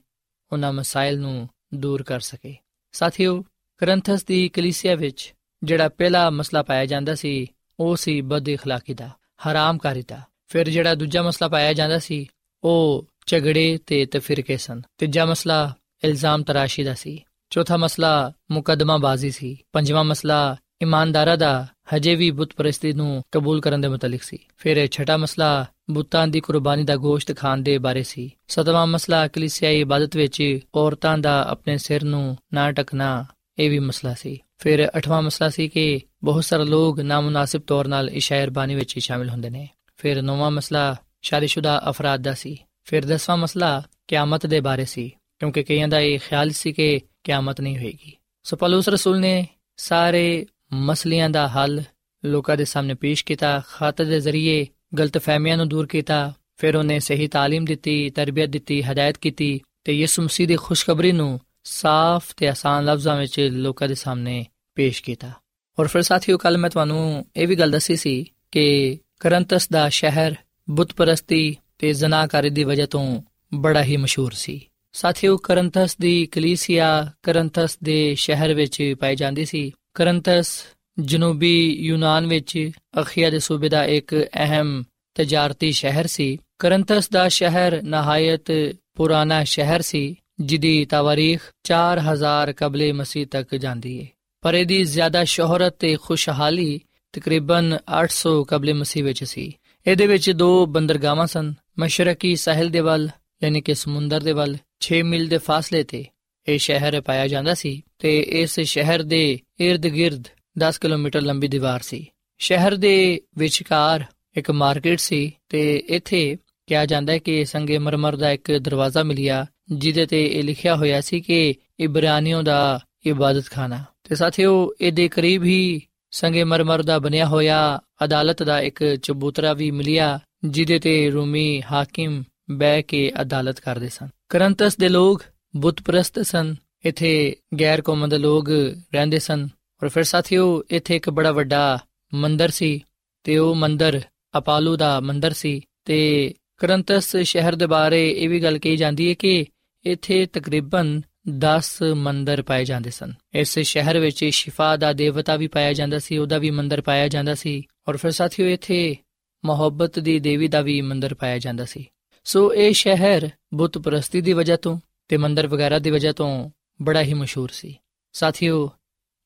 ਉਹਨਾਂ 0.51 0.73
ਮਸਾਇਲ 0.73 1.19
ਨੂੰ 1.19 1.49
ਦੂਰ 1.73 2.03
ਕਰ 2.03 2.19
ਸਕੇ 2.19 2.55
ਸਾਥੀਓ 2.91 3.43
ਕਰੰਥਸ 3.77 4.23
ਦੀ 4.23 4.49
ਕਲੀਸਿਆ 4.49 4.95
ਵਿੱਚ 4.95 5.33
ਜਿਹੜਾ 5.63 5.89
ਪਹਿਲਾ 5.89 6.29
ਮਸਲਾ 6.29 6.63
ਪਾਇਆ 6.63 6.85
ਜਾਂਦਾ 6.85 7.15
ਸੀ 7.15 7.47
ਉਹ 7.79 7.95
ਸੀ 7.95 8.21
ਬਦ 8.21 8.49
اخلاقی 8.49 8.95
ਦਾ 8.95 9.09
ਹਰਾਮਕਾਰੀ 9.47 10.01
ਦਾ 10.01 10.21
ਫਿਰ 10.47 10.69
ਜਿਹੜਾ 10.69 10.95
ਦੂਜਾ 10.95 11.21
ਮਸਲਾ 11.21 11.47
ਪਾਇਆ 11.47 11.73
ਜਾਂਦਾ 11.73 11.99
ਸੀ 11.99 12.27
ਉਹ 12.63 13.05
ਝਗੜੇ 13.25 13.79
ਤੇ 13.87 14.05
ਤਫਰਕੇ 14.05 14.57
ਸਨ 14.57 14.81
ਤੀਜਾ 14.97 15.25
ਮਸਲਾ 15.25 15.73
ਇਲਜ਼ਾਮ 16.03 16.43
ਤਰਾਸ਼ੀ 16.43 16.83
ਦਾ 16.83 16.93
ਸੀ 16.93 17.23
ਚੌਥਾ 17.49 17.77
ਮਸਲਾ 17.77 18.31
ਮੁਕੱਦਮਾਬਾਜ਼ੀ 18.51 19.31
ਸੀ 19.31 19.57
ਪੰਜਵਾਂ 19.73 20.03
ਮਸਲਾ 20.03 20.57
ਇਮਾਨਦਾਰਾਂ 20.82 21.38
ਦਾ 21.38 21.66
ਹਜੇ 21.94 22.14
ਵੀ 22.14 22.30
ਬੁੱਤ 22.30 22.50
ਪ੍ਰਸਤੀ 22.56 22.92
ਨੂੰ 22.92 23.22
ਕਬੂਲ 23.32 23.60
ਕਰਨ 23.60 23.80
ਦੇ 23.80 23.88
ਮੁਤਲਕ 23.88 24.22
ਸੀ। 24.22 24.38
ਫਿਰ 24.56 24.86
ਛਠਾ 24.86 25.16
ਮਸਲਾ 25.16 25.66
ਬੁੱਤਾਂ 25.90 26.26
ਦੀ 26.26 26.40
ਕੁਰਬਾਨੀ 26.40 26.84
ਦਾ 26.84 26.96
ਗੋਸ਼ਤ 26.96 27.36
ਖਾਣ 27.36 27.58
ਦੇ 27.58 27.78
ਬਾਰੇ 27.78 28.02
ਸੀ। 28.02 28.30
ਸਤਵਾਂ 28.48 28.86
ਮਸਲਾ 28.86 29.28
ਕਲੀਸਿਆਈ 29.28 29.80
ਇਬਾਦਤ 29.80 30.16
ਵਿੱਚ 30.16 30.58
ਔਰਤਾਂ 30.74 31.18
ਦਾ 31.18 31.48
ਆਪਣੇ 31.48 31.78
ਸਿਰ 31.78 32.04
ਨੂੰ 32.04 32.36
ਨਾ 32.54 32.72
ਟਕਣਾ 32.72 33.24
ਇਹ 33.58 33.70
ਵੀ 33.70 33.78
ਮਸਲਾ 33.78 34.14
ਸੀ। 34.14 34.38
ਫਿਰ 34.58 34.90
ਅਠਵਾਂ 34.98 35.22
ਮਸਲਾ 35.22 35.48
ਸੀ 35.48 35.68
ਕਿ 35.68 36.00
ਬਹੁਤ 36.24 36.44
ਸਾਰੇ 36.44 36.64
ਲੋਕ 36.64 37.00
ਨਾਮੁਨਾਸਿਬ 37.00 37.60
ਤੌਰ 37.66 37.86
'ਤੇ 37.86 38.16
ਇਸ਼ਾਇਰ 38.16 38.50
ਬਾਣੀ 38.50 38.74
ਵਿੱਚ 38.74 38.98
ਸ਼ਾਮਿਲ 38.98 39.28
ਹੁੰਦੇ 39.28 39.50
ਨੇ। 39.50 39.68
ਫਿਰ 39.96 40.22
ਨੌਵਾਂ 40.22 40.50
ਮਸਲਾ 40.50 40.96
ਸ਼ਾਦੀशुदा 41.22 41.90
ਅਫਰਾਦ 41.90 42.22
ਦਾ 42.22 42.34
ਸੀ। 42.34 42.58
ਫਿਰ 42.84 43.04
ਦਸਵਾਂ 43.04 43.36
ਮਸਲਾ 43.36 43.82
ਕਿਆਮਤ 44.08 44.46
ਦੇ 44.46 44.60
ਬਾਰੇ 44.60 44.84
ਸੀ, 44.84 45.08
ਕਿਉਂਕਿ 45.38 45.62
ਕਈਆਂ 45.62 45.88
ਦਾ 45.88 46.00
ਇਹ 46.00 46.18
ਖਿਆਲ 46.18 46.50
ਸੀ 46.50 46.72
ਕਿ 46.72 47.00
ਕਿਆਮਤ 47.24 47.60
ਨਹੀਂ 47.60 47.78
ਹੋਏਗੀ। 47.78 48.12
ਸੋ 48.42 48.56
ਪਲੂਸ 48.56 48.88
ਰਸੂਲ 48.88 49.20
ਨੇ 49.20 49.46
ਸਾਰੇ 49.76 50.46
ਮਸਲਿਆਂ 50.73 51.29
ਦਾ 51.29 51.47
ਹੱਲ 51.47 51.81
ਲੋਕਾਂ 52.23 52.57
ਦੇ 52.57 52.65
ਸਾਹਮਣੇ 52.65 52.93
ਪੇਸ਼ 52.93 53.23
ਕੀਤਾ 53.25 53.61
ਖਾਤ 53.67 54.01
ਦੇ 54.01 54.19
ਜ਼ਰੀਏ 54.19 54.65
ਗਲਤਫਹਿਮੀਆਂ 54.97 55.57
ਨੂੰ 55.57 55.67
ਦੂਰ 55.69 55.87
ਕੀਤਾ 55.87 56.33
ਫਿਰ 56.57 56.75
ਉਹਨੇ 56.75 56.99
ਸਹੀ 56.99 57.27
تعلیم 57.27 57.65
ਦਿੱਤੀ 57.65 58.09
ਤਰਬੀਅਤ 58.09 58.49
ਦਿੱਤੀ 58.49 58.81
ਹਦਾਇਤ 58.81 59.17
ਕੀਤੀ 59.17 59.59
ਤੇ 59.83 59.93
ਯਿਸੂ 59.93 60.21
ਮਸੀਹ 60.21 60.47
ਦੀ 60.47 60.55
ਖੁਸ਼ਖਬਰੀ 60.55 61.11
ਨੂੰ 61.11 61.39
ਸਾਫ਼ 61.63 62.33
ਤੇ 62.37 62.47
ਆਸਾਨ 62.47 62.85
ਲਫ਼ਜ਼ਾਂ 62.85 63.17
ਵਿੱਚ 63.17 63.39
ਲੋਕਾਂ 63.39 63.87
ਦੇ 63.87 63.95
ਸਾਹਮਣੇ 63.95 64.45
ਪੇਸ਼ 64.75 65.03
ਕੀਤਾ 65.03 65.31
ਔਰ 65.77 65.87
ਫਿਰ 65.87 66.01
ਸਾਥੀਓ 66.01 66.37
ਕੱਲ 66.37 66.57
ਮੈਂ 66.57 66.69
ਤੁਹਾਨੂੰ 66.69 67.25
ਇਹ 67.35 67.47
ਵੀ 67.47 67.55
ਗੱਲ 67.55 67.71
ਦੱਸੀ 67.71 67.95
ਸੀ 67.95 68.25
ਕਿ 68.51 68.97
ਕਰੰਤਸ 69.19 69.67
ਦਾ 69.71 69.89
ਸ਼ਹਿਰ 69.89 70.35
ਬੁੱਤਪਰਸਤੀ 70.69 71.55
ਤੇ 71.79 71.93
ਜ਼ਨਾਕਾਰੀ 71.93 72.49
ਦੀ 72.49 72.63
ਵਜ੍ਹਾ 72.63 72.85
ਤੋਂ 72.85 73.21
ਬੜਾ 73.53 73.83
ਹੀ 73.83 73.97
ਮਸ਼ਹੂਰ 73.97 74.33
ਸੀ 74.33 74.61
ਸਾਥੀਓ 74.93 75.37
ਕਰੰਥਸ 75.37 75.95
ਦੀ 75.97 76.25
ਕਲੀਸਿਆ 76.25 76.87
ਕਰੰਥਸ 77.23 77.77
ਦੇ 77.83 78.15
ਸ਼ਹਿਰ 78.15 78.53
ਵਿੱਚ 78.53 78.95
ਪਾਈ 78.99 79.15
ਜਾਂਦੀ 79.15 79.45
ਸੀ 79.45 79.71
ਕਰੰਥਸ 79.94 80.64
ਜਨੂਬੀ 80.98 81.74
ਯੂਨਾਨ 81.80 82.26
ਵਿੱਚ 82.26 82.70
ਅਖੀਆ 83.00 83.30
ਦੇ 83.30 83.38
ਸੂਬੇ 83.38 83.68
ਦਾ 83.68 83.84
ਇੱਕ 83.84 84.28
ਅਹਿਮ 84.34 84.84
ਤਜਾਰਤੀ 85.14 85.72
ਸ਼ਹਿਰ 85.72 86.06
ਸੀ। 86.06 86.38
ਕਰੰਥਸ 86.58 87.08
ਦਾ 87.08 87.28
ਸ਼ਹਿਰ 87.28 87.82
ਨਹਾਇਤ 87.82 88.76
ਪੁਰਾਣਾ 88.94 89.44
ਸ਼ਹਿਰ 89.44 89.82
ਸੀ 89.82 90.16
ਜਿਹਦੀ 90.40 90.84
ਤਾਰੀਖ 90.84 91.40
4000 91.62 92.52
ਕਬਲੇ 92.52 92.92
ਮਸੀਹ 92.92 93.26
ਤੱਕ 93.26 93.54
ਜਾਂਦੀ 93.54 94.02
ਹੈ 94.02 94.06
ਪਰ 94.40 94.54
ਇਹਦੀ 94.54 94.84
ਜ਼ਿਆਦਾ 94.84 95.24
ਸ਼ੋਹਰਤ 95.24 95.76
ਤੇ 95.78 95.96
ਖੁਸ਼ਹਾਲੀ 96.02 96.80
ਤਕਰੀਬਨ 97.12 97.78
800 98.02 98.44
ਕਬਲੇ 98.44 98.72
ਮਸੀਹ 98.72 99.04
ਵਿੱਚ 99.04 99.24
ਸੀ। 99.24 99.56
ਇਹਦੇ 99.86 100.06
ਵਿੱਚ 100.06 100.30
ਦੋ 100.30 100.66
ਬੰਦਰਗਾਹਾਂ 100.66 101.26
ਸਨ, 101.26 101.54
ਮਸ਼ਰਕੀ 101.78 102.36
ਸਾਹਿਲ 102.36 102.68
ਦੇ 102.68 102.80
ਵੱਲ, 102.80 103.08
ਯਾਨੀ 103.42 103.60
ਕਿ 103.60 103.74
ਸਮੁੰਦਰ 103.74 104.20
ਦੇ 104.20 104.32
ਵੱਲ 104.32 104.56
6 104.80 105.02
ਮੀਲ 105.02 105.26
ਦੇ 105.26 105.38
ਫਾਸਲੇ 105.38 105.82
ਤੇ। 105.82 106.04
ਇਹ 106.48 106.58
ਸ਼ਹਿਰ 106.58 107.00
ਪਾਇਆ 107.00 107.26
ਜਾਂਦਾ 107.26 107.54
ਸੀ 107.54 107.82
ਤੇ 107.98 108.20
ਇਸ 108.20 108.60
ਸ਼ਹਿਰ 108.60 109.02
ਦੇ 109.02 109.40
ird-gird 109.70 110.22
10 110.58 110.78
ਕਿਲੋਮੀਟਰ 110.80 111.22
ਲੰਬੀ 111.22 111.48
ਦੀਵਾਰ 111.48 111.80
ਸੀ। 111.80 112.06
ਸ਼ਹਿਰ 112.38 112.76
ਦੇ 112.76 113.20
ਵਿਚਕਾਰ 113.38 114.04
ਇੱਕ 114.36 114.50
ਮਾਰਕੀਟ 114.50 114.98
ਸੀ 114.98 115.32
ਤੇ 115.48 115.82
ਇੱਥੇ 115.88 116.36
ਕਿਹਾ 116.66 116.86
ਜਾਂਦਾ 116.86 117.12
ਹੈ 117.12 117.18
ਕਿ 117.18 117.44
ਸੰਗੇ 117.44 117.78
ਮਰਮਰ 117.78 118.16
ਦਾ 118.16 118.30
ਇੱਕ 118.30 118.52
ਦਰਵਾਜ਼ਾ 118.52 119.02
ਮਿਲਿਆ, 119.02 119.46
ਜਿਹਦੇ 119.72 120.06
ਤੇ 120.06 120.26
ਇਹ 120.26 120.44
ਲਿਖਿਆ 120.44 120.76
ਹੋਇਆ 120.76 121.00
ਸੀ 121.00 121.20
ਕਿ 121.20 121.54
ਇਬਰਾਨੀਆਂ 121.80 122.42
ਦਾ 122.42 122.80
ਇਬਾਦਤਖਾਨਾ। 123.06 123.84
ਤੇ 124.04 124.14
ਸਾਥੀਓ, 124.14 124.72
ਇਹਦੇ 124.80 125.08
ਕਰੀਬ 125.08 125.44
ਹੀ 125.44 125.82
ਸੰਗੇ 126.10 126.44
ਮਰਮਰ 126.44 126.82
ਦਾ 126.82 126.98
ਬਣਿਆ 126.98 127.26
ਹੋਇਆ 127.26 127.80
ਅਦਾਲਤ 128.04 128.42
ਦਾ 128.42 128.60
ਇੱਕ 128.60 128.94
ਚਬੂਤਰਾ 128.94 129.52
ਵੀ 129.52 129.70
ਮਿਲਿਆ, 129.70 130.20
ਜਿਹਦੇ 130.44 130.78
ਤੇ 130.78 131.10
ਰੂਮੀ 131.10 131.62
ਹਾਕਿਮ 131.72 132.22
ਬਹਿ 132.50 132.82
ਕੇ 132.82 133.12
ਅਦਾਲਤ 133.20 133.60
ਕਰਦੇ 133.60 133.88
ਸਨ। 133.88 134.08
ਕਰੰਤਸ 134.28 134.76
ਦੇ 134.76 134.88
ਲੋਕ 134.88 135.22
ਬੁੱਤਪ੍ਰਸਤ 135.56 136.20
ਸਨ, 136.20 136.54
ਇਥੇ 136.86 137.36
ਗੈਰ 137.60 137.82
ਕੌਮ 137.82 138.08
ਦੇ 138.08 138.18
ਲੋਕ 138.18 138.50
ਰਹਿੰਦੇ 138.94 139.18
ਸਨ। 139.18 139.48
ਔਰ 139.82 139.88
ਫਿਰ 139.88 140.02
ਸਾਥੀਓ, 140.02 140.62
ਇਥੇ 140.70 140.96
ਇੱਕ 140.96 141.10
ਬੜਾ 141.10 141.32
ਵੱਡਾ 141.32 141.78
ਮੰਦਰ 142.14 142.48
ਸੀ 142.48 142.84
ਤੇ 143.24 143.38
ਉਹ 143.38 143.54
ਮੰਦਰ 143.54 144.00
ਅਪਾਲੂ 144.38 144.76
ਦਾ 144.76 145.00
ਮੰਦਰ 145.00 145.32
ਸੀ 145.32 145.60
ਤੇ 145.84 146.34
ਕਰੰਤਸ 146.56 147.16
ਸ਼ਹਿਰ 147.16 147.54
ਦੇ 147.54 147.66
ਬਾਰੇ 147.66 148.10
ਇਹ 148.10 148.28
ਵੀ 148.28 148.42
ਗੱਲ 148.42 148.58
ਕਹੀ 148.58 148.76
ਜਾਂਦੀ 148.76 149.08
ਹੈ 149.08 149.14
ਕਿ 149.14 149.44
ਇਥੇ 149.86 150.26
ਤਕਰੀਬਨ 150.26 151.02
10 151.38 151.82
ਮੰਦਰ 151.82 152.42
ਪਾਏ 152.42 152.64
ਜਾਂਦੇ 152.64 152.90
ਸਨ। 152.90 153.12
ਇਸ 153.34 153.58
ਸ਼ਹਿਰ 153.58 153.98
ਵਿੱਚ 153.98 154.24
ਸ਼ਿਫਾ 154.24 154.76
ਦਾ 154.76 154.92
ਦੇਵਤਾ 154.92 155.36
ਵੀ 155.36 155.46
ਪਾਇਆ 155.46 155.72
ਜਾਂਦਾ 155.72 155.98
ਸੀ, 155.98 156.18
ਉਹਦਾ 156.18 156.38
ਵੀ 156.38 156.50
ਮੰਦਰ 156.50 156.80
ਪਾਇਆ 156.80 157.08
ਜਾਂਦਾ 157.08 157.34
ਸੀ। 157.34 157.62
ਔਰ 157.88 157.96
ਫਿਰ 157.96 158.10
ਸਾਥੀਓ, 158.10 158.46
ਇਥੇ 158.46 158.96
ਮੁਹੱਬਤ 159.44 159.98
ਦੀ 159.98 160.18
ਦੇਵੀ 160.18 160.48
ਦਾ 160.48 160.60
ਵੀ 160.60 160.80
ਮੰਦਰ 160.80 161.14
ਪਾਇਆ 161.14 161.38
ਜਾਂਦਾ 161.38 161.64
ਸੀ। 161.64 161.86
ਸੋ 162.24 162.54
ਇਹ 162.54 162.72
ਸ਼ਹਿਰ 162.72 163.30
ਬੁੱਤ 163.54 163.78
ਪ੍ਰਸਤੀ 163.78 164.20
ਦੀ 164.20 164.32
ਵਜ੍ਹਾ 164.32 164.56
ਤੋਂ 164.56 164.78
ਤੇ 165.12 165.16
ਮੰਦਰ 165.16 165.46
ਵਗੈਰਾ 165.46 165.78
ਦੀ 165.78 165.90
ਵਜ੍ਹਾ 165.90 166.12
ਤੋਂ 166.12 166.50
ਬੜਾ 166.82 167.02
ਹੀ 167.02 167.14
ਮਸ਼ਹੂਰ 167.14 167.48
ਸੀ। 167.52 167.76
ਸਾਥੀਓ, 168.12 168.70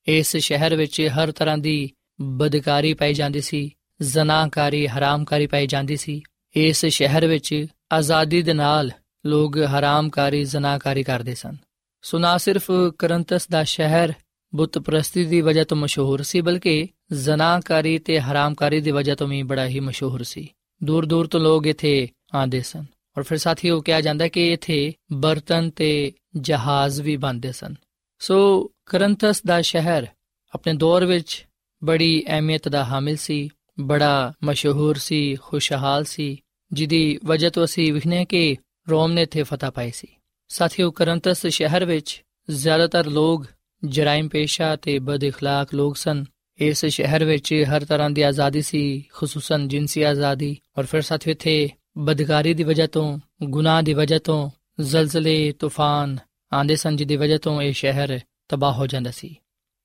ਇਸ 0.07 0.37
ਸ਼ਹਿਰ 0.37 0.75
ਵਿੱਚ 0.75 1.01
ਹਰ 1.01 1.31
ਤਰ੍ਹਾਂ 1.31 1.57
ਦੀ 1.57 1.91
ਬਦਕਾਰੀ 2.21 2.93
ਪਾਈ 2.93 3.13
ਜਾਂਦੀ 3.13 3.41
ਸੀ 3.41 3.71
ਜ਼ਨਾਕਾਰੀ 4.01 4.87
ਹਰਾਮਕਾਰੀ 4.87 5.47
ਪਾਈ 5.47 5.67
ਜਾਂਦੀ 5.67 5.95
ਸੀ। 5.95 6.21
ਇਸ 6.55 6.85
ਸ਼ਹਿਰ 6.85 7.27
ਵਿੱਚ 7.27 7.65
ਆਜ਼ਾਦੀ 7.91 8.41
ਦੇ 8.41 8.53
ਨਾਲ 8.53 8.91
ਲੋਕ 9.25 9.57
ਹਰਾਮਕਾਰੀ 9.57 10.43
ਜ਼ਨਾਕਾਰੀ 10.43 11.03
ਕਰਦੇ 11.03 11.35
ਸਨ। 11.35 11.57
ਸੋ 12.01 12.19
ਨਾ 12.19 12.37
ਸਿਰਫ 12.37 12.71
ਕਰੰਤਸ 12.99 13.47
ਦਾ 13.47 13.63
ਸ਼ਹਿਰ 13.63 14.13
ਬੁੱਤ 14.55 14.77
ਪ੍ਰਸਤੀ 14.77 15.25
ਦੀ 15.25 15.41
ਵਜ੍ਹਾ 15.41 15.63
ਤੋਂ 15.63 15.77
ਮਸ਼ਹੂਰ 15.77 16.21
ਸੀ, 16.21 16.41
ਬਲਕਿ 16.41 16.87
ਜ਼ਨਾਕਾਰੀ 17.13 17.99
ਤੇ 17.99 18.19
ਹਰਾਮਕਾਰੀ 18.19 18.81
ਦੀ 18.81 18.91
ਵਜ੍ਹਾ 18.91 19.15
ਤੋਂ 19.15 19.27
ਵੀ 19.27 19.43
ਬੜਾ 19.43 19.67
ਹੀ 19.67 19.79
ਮਸ਼ਹੂਰ 19.79 20.23
ਸੀ। 20.23 20.49
ਦੂਰ 20.83 21.05
ਦੂਰ 21.05 21.27
ਤੋਂ 21.27 21.39
ਲੋਕ 21.39 21.67
ਇੱਥੇ 21.67 22.09
ਆਉਂਦੇ 22.35 22.61
ਸਨ। 22.61 22.85
ਔਰ 23.16 23.22
ਫਿਰ 23.22 23.38
ਸਾਥੀਓ 23.38 23.80
ਕਿਹਾ 23.80 24.00
ਜਾਂਦਾ 24.00 24.28
ਕਿ 24.28 24.52
ਇੱਥੇ 24.52 24.92
ਬਰਤਨ 25.12 25.70
ਤੇ 25.70 26.12
ਜਹਾਜ਼ 26.36 27.00
ਵੀ 27.00 27.16
ਬਣਦੇ 27.16 27.52
ਸਨ 27.52 27.74
ਸੋ 28.20 28.38
ਕਰੰਥਸ 28.86 29.42
ਦਾ 29.46 29.60
ਸ਼ਹਿਰ 29.60 30.06
ਆਪਣੇ 30.52 30.72
ਦੌਰ 30.74 31.04
ਵਿੱਚ 31.04 31.44
ਬੜੀ 31.82 32.24
ਅਹਿਮੀਅਤ 32.28 32.68
ਦਾ 32.68 32.84
ਹਾਮਿਲ 32.84 33.16
ਸੀ 33.16 33.48
ਬੜਾ 33.80 34.32
ਮਸ਼ਹੂਰ 34.44 34.96
ਸੀ 34.96 35.36
ਖੁਸ਼ਹਾਲ 35.42 36.04
ਸੀ 36.04 36.36
ਜਿਹਦੀ 36.70 37.18
ਵਜ੍ਹਾ 37.24 37.50
ਤੋਂ 37.50 37.64
ਅਸੀਂ 37.64 37.92
ਵਿਖਨੇ 37.92 38.24
ਕਿ 38.24 38.56
ਰੋਮ 38.88 39.12
ਨੇ 39.12 39.22
ਇੱਥੇ 39.22 39.42
ਫਤਹ 39.42 39.70
ਪਾਈ 39.70 39.90
ਸੀ 39.90 40.08
ਸਾਥੀਓ 40.50 40.90
ਕਰੰਥਸ 40.90 41.46
ਸ਼ਹਿਰ 41.46 41.84
ਵਿੱਚ 41.84 42.22
ਜ਼ਿਆਦਾਤਰ 42.48 43.06
ਲੋਕ 43.06 43.46
ਜਰਾਇਮ 43.82 44.28
ਪੇਸ਼ਾ 44.28 44.74
ਤੇ 44.76 44.98
ਬਦ 44.98 45.24
اخلاق 45.24 45.74
ਲੋਕ 45.74 45.96
ਸਨ 45.96 46.24
ਇਸ 46.58 46.84
ਸ਼ਹਿਰ 46.86 47.24
ਵਿੱਚ 47.24 47.52
ਹਰ 47.70 47.84
ਤਰ੍ਹਾਂ 47.84 48.10
ਦੀ 48.10 48.22
ਆਜ਼ਾਦੀ 48.22 48.62
ਸੀ 48.62 48.82
ਖਸੂਸਨ 49.14 49.68
ਜਿੰਸੀ 49.68 50.02
ਆਜ਼ਾਦੀ 50.02 50.56
ਔਰ 50.78 50.84
ਫਿਰ 50.84 51.00
ਸਾਥੀਓ 51.00 51.32
ਇੱਥੇ 51.32 51.68
ਬਦਕਾਰੀ 51.97 52.53
ਦੀ 52.53 52.63
ਵਜ੍ਹਾ 52.63 52.87
ਤੋਂ, 52.87 53.19
ਗੁਨਾਹ 53.43 53.81
ਦੀ 53.81 53.93
ਵਜ੍ਹਾ 53.93 54.19
ਤੋਂ, 54.19 54.49
ਜ਼ਲਜ਼ਲੇ, 54.79 55.51
ਤੂਫਾਨ 55.51 56.17
ਆਂਦੇ 56.53 56.75
ਸਨ 56.75 56.95
ਜਿਹਦੀ 56.95 57.15
ਵਜ੍ਹਾ 57.15 57.37
ਤੋਂ 57.37 57.61
ਇਹ 57.61 57.73
ਸ਼ਹਿਰ 57.73 58.19
ਤਬਾਹ 58.47 58.73
ਹੋ 58.73 58.87
ਜਾਂਦਾ 58.87 59.11
ਸੀ। 59.11 59.35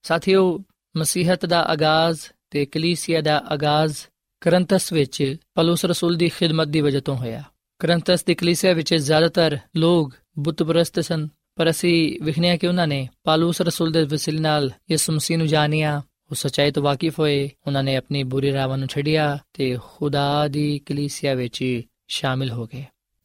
ਸਾਥੀਓ, 0.03 0.61
ਮਸੀਹਤ 0.97 1.47
ਦਾ 1.47 1.63
ਆਗਾਜ਼ 1.63 2.21
ਤੇ 2.51 2.67
ਕਲੀਸਿਆ 2.67 3.21
ਦਾ 3.21 3.39
ਆਗਾਜ਼ 3.39 3.97
ਕਰੰਤਸ 4.41 4.93
ਵਿੱਚ 4.93 5.37
ਪਲੂਸ 5.55 5.85
ਰਸੂਲ 5.85 6.17
ਦੀ 6.17 6.29
ਖਿਦਮਤ 6.29 6.69
ਦੀ 6.69 6.81
ਵਜ੍ਹਾ 6.81 7.01
ਤੋਂ 7.01 7.17
ਹੋਇਆ। 7.17 7.43
ਕਰੰਤਸ 7.79 8.25
ਦੀ 8.25 8.35
ਕਲੀਸਿਆ 8.35 8.73
ਵਿੱਚ 8.73 8.95
ਜ਼ਿਆਦਾਤਰ 8.95 9.59
ਲੋਕ 9.77 10.15
ਬੁੱਤਪਰਸਤ 10.39 11.01
ਸਨ, 11.01 11.29
ਪਰ 11.57 11.71
ਅਸੀਂ 11.71 12.21
ਵਿਖਣਿਆ 12.23 12.57
ਕਿ 12.57 12.67
ਉਹਨਾਂ 12.67 12.87
ਨੇ 12.87 13.09
ਪਾਲੂਸ 13.25 13.61
ਰਸੂਲ 13.61 13.93
ਦੇ 13.93 14.05
ਵਸਿਲ 14.05 14.41
ਨਾਲ 14.41 14.71
ਯਿਸੂ 14.91 15.13
ਮਸੀਹ 15.13 15.39
ਨੂੰ 15.39 15.47
ਜਾਣਿਆ, 15.47 16.03
ਉਹ 16.31 16.35
ਸਚਾਈ 16.35 16.71
ਤੋਂ 16.71 16.83
ਵਾਕਿਫ 16.83 17.19
ਹੋਏ, 17.19 17.51
ਉਹਨਾਂ 17.67 17.83
ਨੇ 17.83 17.97
ਆਪਣੀ 17.97 18.23
ਬੁਰੀ 18.23 18.53
ਰਾਵਾਂ 18.53 18.79
ਨੂੰ 18.79 18.89
ਛੱਡਿਆ 18.89 19.39
ਤੇ 19.53 19.79
ਖੁਦਾ 19.83 20.49
ਦੀ 20.49 20.79
ਕਲੀਸਿਆ 20.79 21.35
ਵਿੱਚ 21.35 21.83
ਸ਼ਾਮਿਲ 22.13 22.51
ਹੋ 22.51 22.67
ਗਏ। 22.67 22.85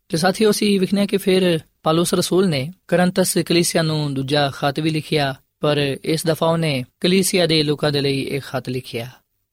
ਤੇ 0.09 0.17
ਸਾਥੀਓ, 0.17 0.51
ਅਸੀਂ 0.51 0.79
ਵਿਖਣਿਆ 0.79 1.05
ਕਿ 1.05 1.17
ਫਿਰ 1.17 1.59
ਪਾਲੂਸ 1.83 2.13
ਰਸੂਲ 2.13 2.49
ਨੇ 2.49 2.73
ਕਰੰਤਸ 2.87 3.37
ਕਲੀਸਿਆ 3.37 3.81
ਨੂੰ 3.81 4.13
ਦੂਜਾ 4.13 4.49
ਖਤ 4.49 4.79
ਵੀ 4.79 4.89
ਲਿਖਿਆ, 4.89 5.35
ਪਰ 5.59 5.97
ਇਸ 6.03 6.25
ਦਫਾ 6.25 6.45
ਉਹਨੇ 6.45 6.85
ਕਲੀਸਿਆ 6.99 7.45
ਦੇ 7.45 7.63
ਲੋਕਾਂ 7.63 7.91
ਦੇ 7.91 8.01
ਲਈ 8.01 8.21
ਇੱਕ 8.21 8.45
ਖਤ 8.45 8.69
ਲਿਖਿਆ। 8.69 9.09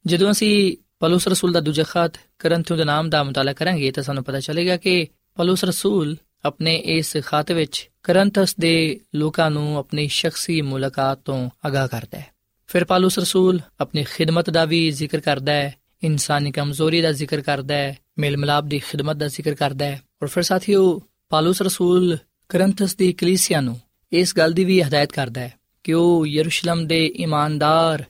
ਜਦੋਂ 0.06 0.30
ਅਸੀਂ 0.30 0.76
ਪਾਲੂਸ 1.00 1.28
ਰਸੂਲ 1.28 1.52
ਦਾ 1.52 1.60
ਦੂਜਾ 1.60 1.82
ਖਤ 1.82 2.20
ਕਰੰਥਿਓ 2.38 2.76
ਦੇ 2.76 2.84
ਨਾਮ 2.84 3.10
ਦਾ 3.10 3.22
ਮਤਾਲਾ 3.22 3.52
ਕਰਾਂਗੇ, 3.52 3.90
ਤਾਂ 3.90 4.02
ਸਾਨੂੰ 4.02 4.24
ਪਤਾ 4.24 4.40
ਚੱਲੇਗਾ 4.40 4.76
ਕਿ 4.76 5.06
ਪਲੂਸ 5.34 5.64
ਰਸੂਲ 5.64 6.16
ਆਪਣੇ 6.44 6.76
ਇਸ 6.76 7.16
ਖਾਤ 7.24 7.52
ਵਿੱਚ 7.52 7.90
ਕਰੰਥਸ 8.02 8.56
ਦੇ 8.60 9.00
ਲੋਕਾਂ 9.14 9.50
ਨੂੰ 9.50 9.78
ਆਪਣੀ 9.78 10.08
ਸ਼ਖਸੀ 10.08 10.62
ਮੁਲਾਕਾਤ 10.62 11.18
ਤੋਂ 11.24 11.50
ਅਗਾਹ 11.66 11.88
ਕਰਦਾ 11.88 12.18
ਹੈ। 12.18 12.26
ਫਿਰ 12.66 12.84
ਪਲੂਸ 12.84 13.18
ਰਸੂਲ 13.18 13.60
ਆਪਣੀ 13.80 14.04
ਖਿਦਮਤ 14.04 14.50
ਦਾ 14.50 14.64
ਵੀ 14.64 14.90
ਜ਼ਿਕਰ 14.90 15.20
ਕਰਦਾ 15.20 15.52
ਹੈ, 15.52 15.74
ਇਨਸਾਨੀ 16.02 16.52
ਕਮਜ਼ੋਰੀ 16.52 17.00
ਦਾ 17.00 17.12
ਜ਼ਿਕਰ 17.12 17.40
ਕਰਦਾ 17.40 17.74
ਹੈ 17.74 17.98
ਮੇਲ 18.18 18.36
ਮਿਲਾਪ 18.36 18.64
ਦੀ 18.64 18.78
ਖਿਦਮਤ 18.78 19.16
ਦਾ 19.16 19.28
ਜ਼ਿਕਰ 19.28 19.54
ਕਰਦਾ 19.54 19.84
ਹੈ। 19.84 20.02
ਔਰ 20.22 20.28
ਫਿਰ 20.28 20.42
ਸਾਥੀਓ, 20.42 21.02
ਪਲੂਸ 21.28 21.62
ਰਸੂਲ 21.62 22.18
ਕਰੰਥਸ 22.48 22.96
ਦੀ 22.96 23.12
ਕਲੀਸਿਆ 23.12 23.60
ਨੂੰ 23.60 23.80
ਇਸ 24.12 24.36
ਗੱਲ 24.36 24.52
ਦੀ 24.52 24.64
ਵੀ 24.64 24.82
ਹਦਾਇਤ 24.82 25.12
ਕਰਦਾ 25.12 25.40
ਹੈ 25.40 25.54
ਕਿ 25.84 25.92
ਉਹ 25.92 26.26
ਯਰੂਸ਼ਲਮ 26.26 26.86
ਦੇ 26.86 27.06
ਇਮਾਨਦਾਰ, 27.06 28.04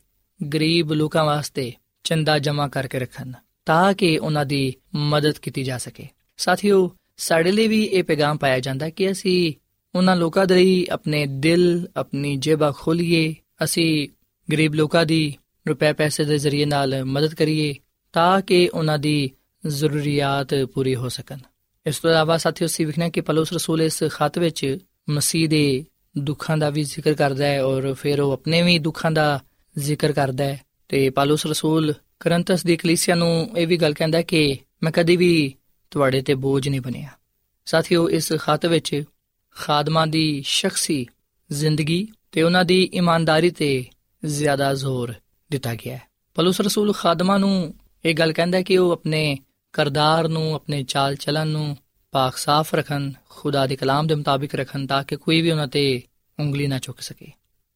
ਗਰੀਬ 0.54 0.92
ਲੋਕਾਂ 0.92 1.24
ਵਾਸਤੇ 1.24 1.72
ਚੰਦਾ 2.04 2.38
ਜਮ੍ਹਾਂ 2.38 2.68
ਕਰਕੇ 2.68 2.98
ਰੱਖਣ, 2.98 3.32
ਤਾਂ 3.66 3.94
ਕਿ 3.94 4.18
ਉਹਨਾਂ 4.18 4.46
ਦੀ 4.46 4.74
ਮਦਦ 4.94 5.38
ਕੀਤੀ 5.38 5.64
ਜਾ 5.64 5.78
ਸਕੇ। 5.78 6.06
ਸਾਥੀਓ, 6.36 6.96
ਸਾਡੇ 7.16 7.52
ਲਈ 7.52 7.68
ਵੀ 7.68 7.84
ਇਹ 7.84 8.04
ਪੈਗਾਮ 8.04 8.36
ਪਾਇਆ 8.36 8.60
ਜਾਂਦਾ 8.60 8.90
ਕਿ 8.90 9.10
ਅਸੀਂ 9.10 9.52
ਉਹਨਾਂ 9.94 10.16
ਲੋਕਾਂ 10.16 10.46
ਦੇ 10.46 10.54
ਲਈ 10.54 10.86
ਆਪਣੇ 10.90 11.26
ਦਿਲ, 11.26 11.88
ਆਪਣੀ 11.96 12.36
ਜੇਬਾਂ 12.36 12.72
ਖੋਲੀਏ, 12.72 13.34
ਅਸੀਂ 13.64 14.08
ਗਰੀਬ 14.52 14.74
ਲੋਕਾਂ 14.74 15.06
ਦੀ 15.06 15.34
ਰੁਪਏ 15.68 15.92
ਪੈਸੇ 15.92 16.24
ਦੇ 16.24 16.38
ਜ਼ਰੀਏ 16.38 16.64
ਨਾਲ 16.64 17.04
ਮਦਦ 17.04 17.34
ਕਰੀਏ, 17.34 17.74
ਤਾਂ 18.12 18.40
ਕਿ 18.40 18.68
ਉਹਨਾਂ 18.74 18.98
ਦੀ 18.98 19.30
ਜ਼ਰੂਰੀਅਤ 19.66 20.64
ਪੂਰੀ 20.74 20.94
ਹੋ 20.94 21.08
ਸਕਣ। 21.08 21.38
ਇਸ 21.86 21.98
ਤੋਂ 21.98 22.10
ਇਲਾਵਾ 22.10 22.36
ਸਾਥੀਓ, 22.36 22.66
ਅਸੀਂ 22.66 22.86
ਵਿਖਣਾ 22.86 23.08
ਕਿ 23.08 23.20
ਪਲੂਸ 23.20 23.52
ਰਸੂਲ 23.52 23.82
ਇਸ 23.82 24.04
ਖਤ 24.04 24.38
ਵਿੱਚ 24.38 24.78
ਮਸੀਹ 25.10 25.48
ਦੇ 25.48 25.84
ਦੁੱਖਾਂ 26.18 26.56
ਦਾ 26.56 26.70
ਵੀ 26.70 26.82
ਜ਼ਿਕਰ 26.82 27.14
ਕਰਦਾ 27.14 27.46
ਹੈ 27.46 27.64
ਔਰ 27.64 27.94
ਫਿਰ 27.94 28.20
ਉਹ 28.20 28.32
ਆਪਣੇ 28.32 28.62
ਵੀ 28.62 28.78
ਦੁੱਖਾਂ 28.78 29.10
ਦਾ 29.10 29.40
ਜ਼ਿਕਰ 29.78 30.12
ਕਰਦਾ 30.12 30.44
ਹੈ। 30.44 30.60
ਤੇ 30.88 31.10
ਪਲੂਸ 31.10 31.46
ਰਸੂਲ 31.46 31.94
ਕਰੰਤਸ 32.20 32.64
ਦੀ 32.64 32.76
ਕਲੀਸਿਆ 32.76 33.14
ਨੂੰ 33.14 33.50
ਇਹ 33.58 33.66
ਵੀ 33.66 33.76
ਗੱਲ 33.76 33.94
ਕਹਿੰਦਾ 33.94 34.22
ਕਿ 34.22 34.58
ਮੈਂ 34.82 34.92
ਕਦੀ 34.92 35.16
ਵੀ 35.16 35.54
ਤੁਹਾਡੇ 35.90 36.22
ਤੇ 36.22 36.34
ਬੋਝ 36.34 36.68
ਨਹੀਂ 36.68 36.80
ਬਣਿਆ। 36.80 37.08
ਸਾਥੀਓ, 37.64 38.10
ਇਸ 38.10 38.32
ਖਤ 38.32 38.66
ਵਿੱਚ 38.66 39.04
ਖਾਦਮਾਂ 39.50 40.06
ਦੀ 40.06 40.42
ਸ਼ਖਸੀ 40.46 41.06
ਜ਼ਿੰਦਗੀ 41.52 42.08
ਤੇ 42.32 42.42
ਉਹਨਾਂ 42.42 42.64
ਦੀ 42.64 42.84
ਇਮਾਨਦਾਰੀ 42.84 43.50
ਤੇ 43.50 43.84
ਜ਼ਿਆਦਾ 44.24 44.74
ਜ਼ੋਰ 44.74 45.14
ਦਿੱਤਾ 45.50 45.74
ਗਿਆ 45.74 45.96
ਹੈ। 45.96 46.02
ਪਲੂਸ 46.34 46.60
ਰਸੂਲ 46.60 46.92
ਖਾਦਮਾਂ 46.92 47.38
ਨੂੰ 47.38 47.74
ਇਹ 48.04 48.14
ਗੱਲ 48.14 48.32
ਕਹਿੰਦਾ 48.32 48.62
ਕਿ 48.62 48.78
ਉਹ 48.78 48.90
ਆਪਣੇ 48.90 49.38
ਕਰਦਾਰ 49.74 50.28
ਨੂੰ, 50.28 50.54
ਆਪਣੇ 50.54 50.82
ਚਾਲ 50.82 51.14
ਚਲਨ 51.14 51.48
ਨੂੰ 51.48 51.76
ਪਾਕ 52.12 52.36
ਸਾਫ਼ 52.36 52.74
ਰੱਖਣ, 52.74 53.12
ਖੁਦਾ 53.28 53.66
ਦੇ 53.66 53.76
ਕਲਾਮ 53.76 54.06
ਦੇ 54.06 54.14
ਮੁਤਾਬਿਕ 54.14 54.54
ਰੱਖਣ 54.54 54.86
ਤਾਂ 54.86 55.04
ਕਿ 55.04 55.16
ਕੋਈ 55.16 55.42
ਵੀ 55.42 55.50
ਉਹਨਾਂ 55.50 55.66
ਤੇ 55.66 56.02
ਉਂਗਲੀ 56.40 56.66
ਨਾ 56.66 56.78
ਚੁੱਕ 56.78 57.00
ਸਕੇ। 57.00 57.26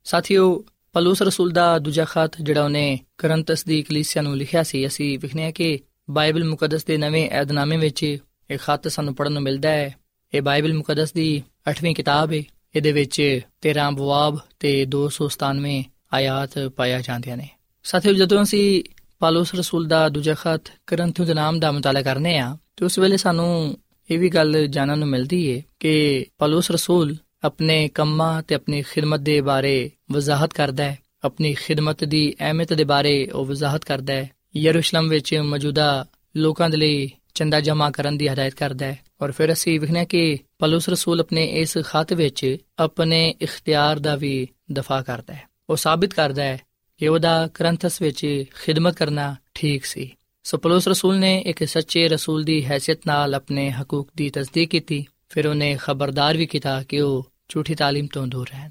ਸਾਥੀਓ, 0.05 0.65
ਪਲੂਸ 0.93 1.23
ਰਸੂਲ 1.23 1.51
ਦਾ 1.51 1.79
ਦੂਜਾ 1.79 2.05
ਖਤ 2.05 2.43
ਜਿਹੜਾ 2.43 2.65
ਉਹਨੇ 2.65 2.99
ਕਰੰਤਸ 3.19 3.65
ਦੀ 3.65 3.83
ਕਲੀਸਿਆ 3.83 4.23
ਨੂੰ 4.23 4.37
ਲਿਖਿਆ 4.37 4.63
ਸੀ, 4.63 4.87
ਅਸੀਂ 4.87 5.19
ਵਿਖਨੇ 5.19 5.53
ਕਿ 5.53 5.79
ਬਾਈਬਲ 6.11 6.45
ਮੁਕੱਦਸ 6.45 6.85
ਦੇ 6.85 6.97
ਨਵੇਂ 6.97 7.31
ਏਧਨਾਮੇ 7.31 7.77
ਵਿੱਚ 7.77 8.03
ਇਹ 8.51 8.59
ਖਤ 8.59 8.89
ਸਾਨੂੰ 8.89 9.15
ਪੜਨ 9.15 9.33
ਨੂੰ 9.33 9.43
ਮਿਲਦਾ 9.43 9.69
ਹੈ। 9.69 9.95
ਇਹ 10.35 10.43
ਬਾਈਬਲ 10.43 10.75
ਮੁਕੱਦਸ 10.75 11.13
ਦੀ 11.13 11.43
8ਵੀਂ 11.71 11.95
ਕਿਤਾਬ 11.95 12.33
ਹੈ 12.33 12.43
ਇਹਦੇ 12.77 12.93
ਵਿੱਚ 12.93 13.41
13 13.61 13.91
ਬਵਾਬ 13.91 14.39
ਤੇ 14.61 14.85
297 14.85 15.85
ਆਇਤ 16.15 16.69
ਪਾਇਆ 16.69 17.01
ਜਾਂਦੀਆਂ 17.01 17.37
ਨੇ। 17.37 17.49
ਸਾਥੀਓ, 17.85 18.13
ਜਦੋਂ 18.13 18.43
ਅਸੀਂ 18.43 18.85
ਪਾਲੂਸ 19.21 19.55
ਰਸੂਲ 19.55 19.87
ਦਾ 19.89 20.09
ਦੂਜਾ 20.09 20.35
ਖਤ 20.35 20.71
ਕਰੰਥੂ 20.87 21.25
ਦੇ 21.25 21.35
ਨਾਮ 21.35 21.59
ਦਾ 21.61 21.71
ਮਤਾਲਾ 21.73 22.03
ਕਰਨੇ 22.03 22.39
ਆ 22.39 22.57
ਤੇ 22.77 22.85
ਉਸ 22.85 22.99
ਵੇਲੇ 22.99 23.17
ਸਾਨੂੰ 23.17 23.77
ਇਹ 24.11 24.19
ਵੀ 24.19 24.29
ਗੱਲ 24.29 24.67
ਜਾਣਨ 24.67 24.99
ਨੂੰ 24.99 25.09
ਮਿਲਦੀ 25.09 25.41
ਹੈ 25.53 25.61
ਕਿ 25.81 26.25
ਪਾਲੂਸ 26.39 26.71
ਰਸੂਲ 26.71 27.17
ਆਪਣੇ 27.45 27.89
ਕੰਮਾਂ 27.89 28.43
ਤੇ 28.43 28.55
ਆਪਣੀ 28.55 28.83
ਖਿਦਮਤ 28.83 29.21
ਦੇ 29.21 29.41
ਬਾਰੇ 29.41 29.91
ਵਜ਼ਾਹਤ 30.13 30.53
ਕਰਦਾ 30.53 30.85
ਹੈ, 30.85 30.97
ਆਪਣੀ 31.25 31.53
ਖਿਦਮਤ 31.55 32.05
ਦੀ 32.05 32.35
ਅਹਿਮੀਅਤ 32.41 32.73
ਦੇ 32.73 32.85
ਬਾਰੇ 32.85 33.27
ਉਹ 33.27 33.45
ਵਜ਼ਾਹਤ 33.47 33.85
ਕਰਦਾ 33.85 34.13
ਹੈ, 34.13 34.29
ਯਰੂਸ਼ਲਮ 34.57 35.09
ਵਿੱਚ 35.09 35.35
ਮੌਜੂਦਾ 35.35 36.05
ਲੋਕਾਂ 36.37 36.71
ਦੇ 36.71 36.77
ਲਈ 36.77 37.11
ਚੰਦਾ 37.35 37.61
ਜਮ੍ਹਾਂ 37.61 37.91
ਕਰਨ 37.91 38.17
ਦੀ 38.19 38.29
ਹਦਾਇਤ 38.29 38.55
ਕਰਦਾ 38.55 38.87
ਹੈ 38.87 38.99
ਔਰ 39.23 39.33
ਫਿਰ 39.33 39.53
ਅਸੀਂ 39.53 39.79
ਵਿਖਣਾ 39.81 40.05
ਕਿ 40.05 40.39
ਪਲੂਸ 40.59 40.89
ਰਸੂਲ 40.89 41.21
ਆਪਣੇ 41.21 41.45
ਇਸ 41.61 41.77
ਖਤ 41.85 42.13
ਵਿੱਚ 42.13 42.57
ਆਪਣੇ 42.79 43.35
ਇਖਤਿਆਰ 43.43 43.99
ਦਾ 43.99 44.17
ਵੀ 44.17 44.49
ਦਫਾ 44.73 45.01
ਕਰਦਾ 45.03 45.35
ਹੈ, 45.35 45.47
ਉਹ 45.71 45.77
ਸਾਬਿਤ 45.77 46.15
ਕਰਦਾ 46.15 46.43
ਹੈ 46.43 46.59
ਕਿ 46.99 47.09
ਉਹਦਾ 47.09 47.49
ਕਰੰਥਸ 47.55 48.03
ਵਿੱਚ 48.03 48.45
ਖਿਦਮਤ 48.65 48.95
ਕਰਨਾ 48.95 49.37
ਠੀਕ 49.55 49.85
ਸੀ। 49.85 50.11
ਸੋ 50.45 50.59
ਪਲੂਸ 50.59 50.89
ਰਸੂਲ 50.89 51.19
ਨੇ 51.19 51.43
ਇੱਕ 51.47 51.65
ਸੱਚੇ 51.65 52.09
ਰਸੂਲ 52.09 52.45
ਦੀ 52.45 52.65
ਹੈਸੀਅਤ 52.65 52.99
ਨਾਲ 53.07 53.35
ਆਪਣੇ 53.35 53.71
ਹਕੂਕ 53.71 54.11
ਦੀ 54.17 54.31
ਤਸਦੀਕ 54.31 54.71
ਕੀਤੀ, 54.71 55.07
ਫਿਰ 55.29 55.47
ਉਹਨੇ 55.47 55.79
ਖਬਰਦਾਰ 55.81 56.37
ਵੀ 56.37 56.47
ਕੀਤਾ 56.47 56.83
ਕਿ 56.83 57.01
ਉਹ 57.01 57.31
ਝੂਠੀ 57.49 57.75
ਤਾਲੀਮ 57.75 58.07
ਤੋਂ 58.07 58.27
ਦੂਰ 58.27 58.49
ਰਹਿਣ। 58.49 58.71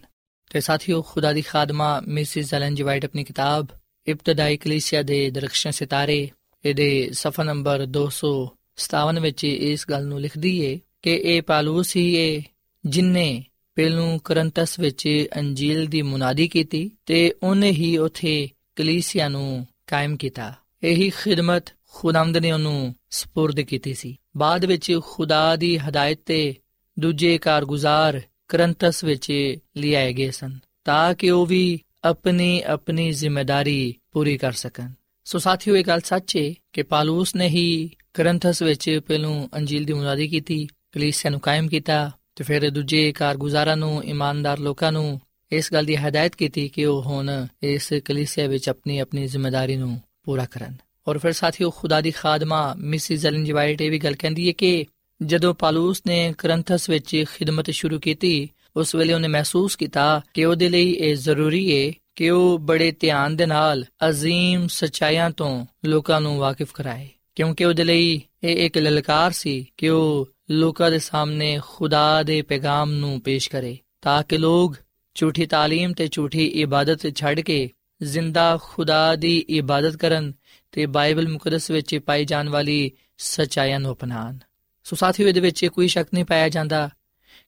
ਤੇ 0.49 0.59
ਸਾਥੀਓ, 0.59 1.01
ਖੁਦਾ 1.01 1.33
ਦੀ 1.33 1.41
ਖਾਦਮਾ 1.41 2.01
ਮਿਸਿਸ 2.07 2.49
ਜ਼ਲਨ 2.49 2.75
ਜੀ 2.75 2.83
ਵਾਈਟ 2.83 3.05
ਆਪਣੀ 3.05 3.23
ਕਿਤਾਬ 3.23 3.67
ਇਬਤਦਾਈ 4.07 4.57
ਕਲੀਸਿਆ 4.57 5.01
ਦੇ 5.01 5.29
ਦਰਖਸ਼ਨ 5.29 5.71
ਸਿਤਾਰੇ, 5.71 6.29
ਇਹਦੇ 6.65 7.09
ਸਫਾ 7.11 7.43
ਨੰਬਰ 7.43 7.85
257 7.85 9.19
ਵਿੱਚ 9.19 9.43
ਇਸ 9.43 9.85
ਗੱਲ 9.89 10.05
ਨੂੰ 10.05 10.19
ਲਿਖਦੀ 10.19 10.61
ਏ 10.61 10.79
ਕਿ 11.01 11.13
ਇਹ 11.15 11.41
ਪਾਲੂਸ 11.41 11.95
ਹੀ 11.95 12.15
ਏ 12.15 12.43
ਜਿਨਨੇ 12.85 13.43
ਪਹਿਲੋਂ 13.76 14.18
ਕਰੰਤਸ 14.18 14.78
ਵਿੱਚ 14.78 15.26
ਅੰਜੀਲ 15.36 15.86
ਦੀ 15.86 16.02
ਮੁਨਾਦੀ 16.02 16.48
ਕੀਤੀ 16.48 16.90
ਤੇ 17.06 17.34
ਉਹਨੇ 17.42 17.70
ਹੀ 17.70 17.98
ਉਥੇ 17.98 18.48
ਕਲੀਸਿਆ 18.76 19.28
ਨੂੰ 19.28 19.66
ਕਾਇਮ 19.86 20.16
ਕੀਤਾ 20.16 20.54
ਇਹੀ 20.82 21.10
ਖਿਦਮਤ 21.10 21.64
ਖੁਦਾਮਦ 21.92 22.36
ਨੇ 22.36 22.52
ਉਹਨੂੰ 22.52 22.94
سپرد 23.12 23.64
ਕੀਤੀ 23.66 23.94
ਸੀ 23.94 24.16
ਬਾਅਦ 24.36 24.64
ਵਿੱਚ 24.64 25.00
ਖੁਦਾ 25.04 25.56
ਦੀ 25.56 25.78
ਹਦਾਇਤ 25.78 26.20
ਤੇ 26.26 26.54
ਦੂਜੇ 26.98 27.38
ਕਾਰਗੁਜ਼ਾਰ 27.38 28.22
ਕਰੰਤਸ 28.48 29.04
ਵਿੱਚ 29.04 29.56
ਲਿਆਏ 29.76 30.12
ਗਏ 30.12 30.30
ਸਨ 30.30 30.58
ਤਾਂ 30.84 31.14
ਕਿ 31.14 31.30
ਉਹ 31.30 31.46
ਵੀ 31.46 31.80
ਆਪਣੀ 32.04 32.62
ਆਪਣੀ 32.66 33.10
ਜ਼ਿੰਮੇਵਾਰੀ 33.10 33.94
ਪੂਰੀ 34.12 34.38
ਕਰ 34.38 34.52
ਸਕਣ 34.52 34.90
ਸੋ 35.24 35.38
ਸਾਥੀਓ 35.38 35.76
ਇਹ 35.76 35.84
ਗੱਲ 35.84 36.00
ਸੱਚ 36.00 36.36
ਹੈ 36.36 36.54
ਕਿ 36.72 36.82
ਪਾਲੂਸ 36.82 37.36
ਨੇ 37.36 37.48
ਹੀ 37.48 37.90
ਕਰੰਥਸ 38.14 38.62
ਵਿੱਚ 38.62 39.00
ਪਹਿਲੋਂ 39.06 39.48
ਅੰਜੀਲ 39.56 39.84
ਦੀ 39.84 39.92
ਮੁਨਾਦੀ 39.92 40.28
ਕੀਤੀ 40.28 40.66
ਕਲੀਸਿਆ 40.92 41.30
ਨੂੰ 41.30 41.40
ਕਾਇਮ 41.40 41.68
ਕੀਤਾ 41.68 42.10
ਤੇ 42.36 42.44
ਫਿਰ 42.44 42.70
ਦੂਜੇ 42.70 43.12
ਕਾਰਗੁਜ਼ਾਰਾਂ 43.12 43.76
ਨੂੰ 43.76 44.04
ਇਮਾਨਦਾਰ 44.04 44.58
ਲੋਕਾਂ 44.58 44.92
ਨੂੰ 44.92 45.20
ਇਸ 45.52 45.72
ਗੱਲ 45.72 45.84
ਦੀ 45.84 45.96
ਹਦਾਇਤ 45.96 46.34
ਕੀਤੀ 46.34 46.68
ਕਿ 46.68 46.84
ਉਹ 46.84 47.02
ਹੁਣ 47.02 47.46
ਇਸ 47.62 47.92
ਕਲੀਸਿਆ 48.04 48.46
ਵਿੱਚ 48.46 48.68
ਆਪਣੀ 48.68 48.98
ਆਪਣੀ 48.98 49.26
ਜ਼ਿੰਮੇਵਾਰੀ 49.26 49.76
ਨੂੰ 49.76 50.00
ਪੂਰਾ 50.22 50.44
ਕਰਨ 50.44 50.76
ਔਰ 51.08 51.18
ਫਿਰ 51.18 51.32
ਸਾਥੀਓ 51.32 51.70
ਖੁਦਾ 51.70 52.00
ਦੀ 52.00 52.10
ਖਾਦਮਾ 52.10 52.74
ਮਿਸਿਸ 52.78 53.26
ਐਲਨ 53.26 53.44
ਜੀ 53.44 53.52
ਵਾਈਟ 53.52 53.80
ਇਹ 53.80 53.90
ਵੀ 53.90 53.98
ਗੱਲ 53.98 54.14
ਕਹਿੰਦੀ 54.14 54.48
ਹੈ 54.48 54.52
ਕਿ 54.52 54.86
ਜਦੋਂ 55.22 55.54
ਪਾਲੂਸ 55.54 56.02
ਨੇ 56.06 56.34
ਕਰੰਥਸ 56.38 56.90
ਵਿੱਚ 56.90 57.24
ਖਿਦਮਤ 57.38 57.70
ਸ਼ੁਰੂ 57.70 57.98
ਕੀਤੀ 57.98 58.48
ਉਸ 58.76 58.94
ਵੇਲੇ 58.94 59.14
ਉਹਨੇ 59.14 59.28
ਮਹਿਸੂਸ 59.28 59.76
ਕੀਤਾ 59.76 60.22
ਕਿ 60.34 60.44
ਉਹਦੇ 60.44 60.68
ਲਈ 60.68 60.90
ਇਹ 60.90 61.16
ਜ਼ਰੂਰੀ 61.16 61.86
ਹੈ 61.86 61.92
ਕਿ 62.16 62.30
ਉਹ 62.30 62.58
ਬੜੇ 62.58 62.90
ਧਿਆਨ 63.00 63.36
ਦੇ 63.36 63.46
ਨਾਲ 63.46 63.84
عظیم 64.08 64.66
ਸਚਾਈਆਂ 64.68 65.30
ਤੋਂ 65.30 65.66
ਲੋਕਾਂ 65.84 66.20
ਨੂੰ 66.20 66.38
ਵਾਕਿਫ 66.38 66.72
ਕਰਾਏ 66.72 67.08
ਕਿਉਂਕਿ 67.34 67.64
ਉਹਦੇ 67.64 67.84
ਲਈ 67.84 68.20
ਇਹ 68.44 68.66
ਇੱਕ 68.66 68.78
ਲਲਕਾਰ 68.78 69.30
ਸੀ 69.30 69.66
ਕਿ 69.76 69.88
ਉਹ 69.88 70.28
ਲੋਕਾਂ 70.49 70.89
ਦੇ 70.91 70.99
ਸਾਹਮਣੇ 70.99 71.59
ਖੁਦਾ 71.63 72.23
ਦੇ 72.23 72.41
ਪੈਗਾਮ 72.41 72.91
ਨੂੰ 72.91 73.19
ਪੇਸ਼ 73.21 73.49
ਕਰੇ, 73.49 73.77
ਤਾਂ 74.01 74.21
ਕਿ 74.23 74.37
ਲੋਕ 74.37 74.75
ਝੂਠੀ 75.15 75.45
ਤਾਲੀਮ 75.45 75.93
ਤੇ 75.93 76.07
ਝੂਠੀ 76.07 76.45
ਇਬਾਦਤ 76.61 77.15
ਛੱਡ 77.15 77.39
ਕੇ 77.39 77.69
ਜ਼ਿੰਦਾ 78.01 78.57
ਖੁਦਾ 78.63 79.15
ਦੀ 79.15 79.37
ਇਬਾਦਤ 79.49 79.95
ਕਰਨ 79.95 80.31
ਤੇ 80.71 80.85
ਬਾਈਬਲ 80.85 81.27
ਮੁਕੱਦਸ 81.27 81.69
ਵਿੱਚ 81.71 81.95
ਪਾਈ 81.97 82.25
ਜਾਣ 82.25 82.49
ਵਾਲੀ 82.49 82.91
ਸਚਾਈਆਂ 83.17 83.79
ਨੂੰ 83.79 83.93
ਅਪਣਾਣ 83.93 84.37
ਸੋ 84.85 84.95
ਸਾਥੀਓ, 84.95 85.27
ਇਹਦੇ 85.27 85.39
ਵਿੱਚ 85.39 85.65
ਕੋਈ 85.65 85.87
ਸ਼ੱਕ 85.87 86.09
ਨਹੀਂ 86.13 86.25
ਪਾਇਆ 86.25 86.49
ਜਾਂਦਾ 86.49 86.89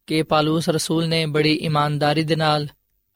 ਕਿ 0.07 0.21
ਪਾਲੂਸ 0.23 0.69
ਰਸੂਲ 0.69 1.07
ਨੇ 1.07 1.25
ਬੜੀ 1.25 1.53
ਇਮਾਨਦਾਰੀ 1.53 2.23
ਦੇ 2.23 2.35
ਨਾਲ 2.35 2.67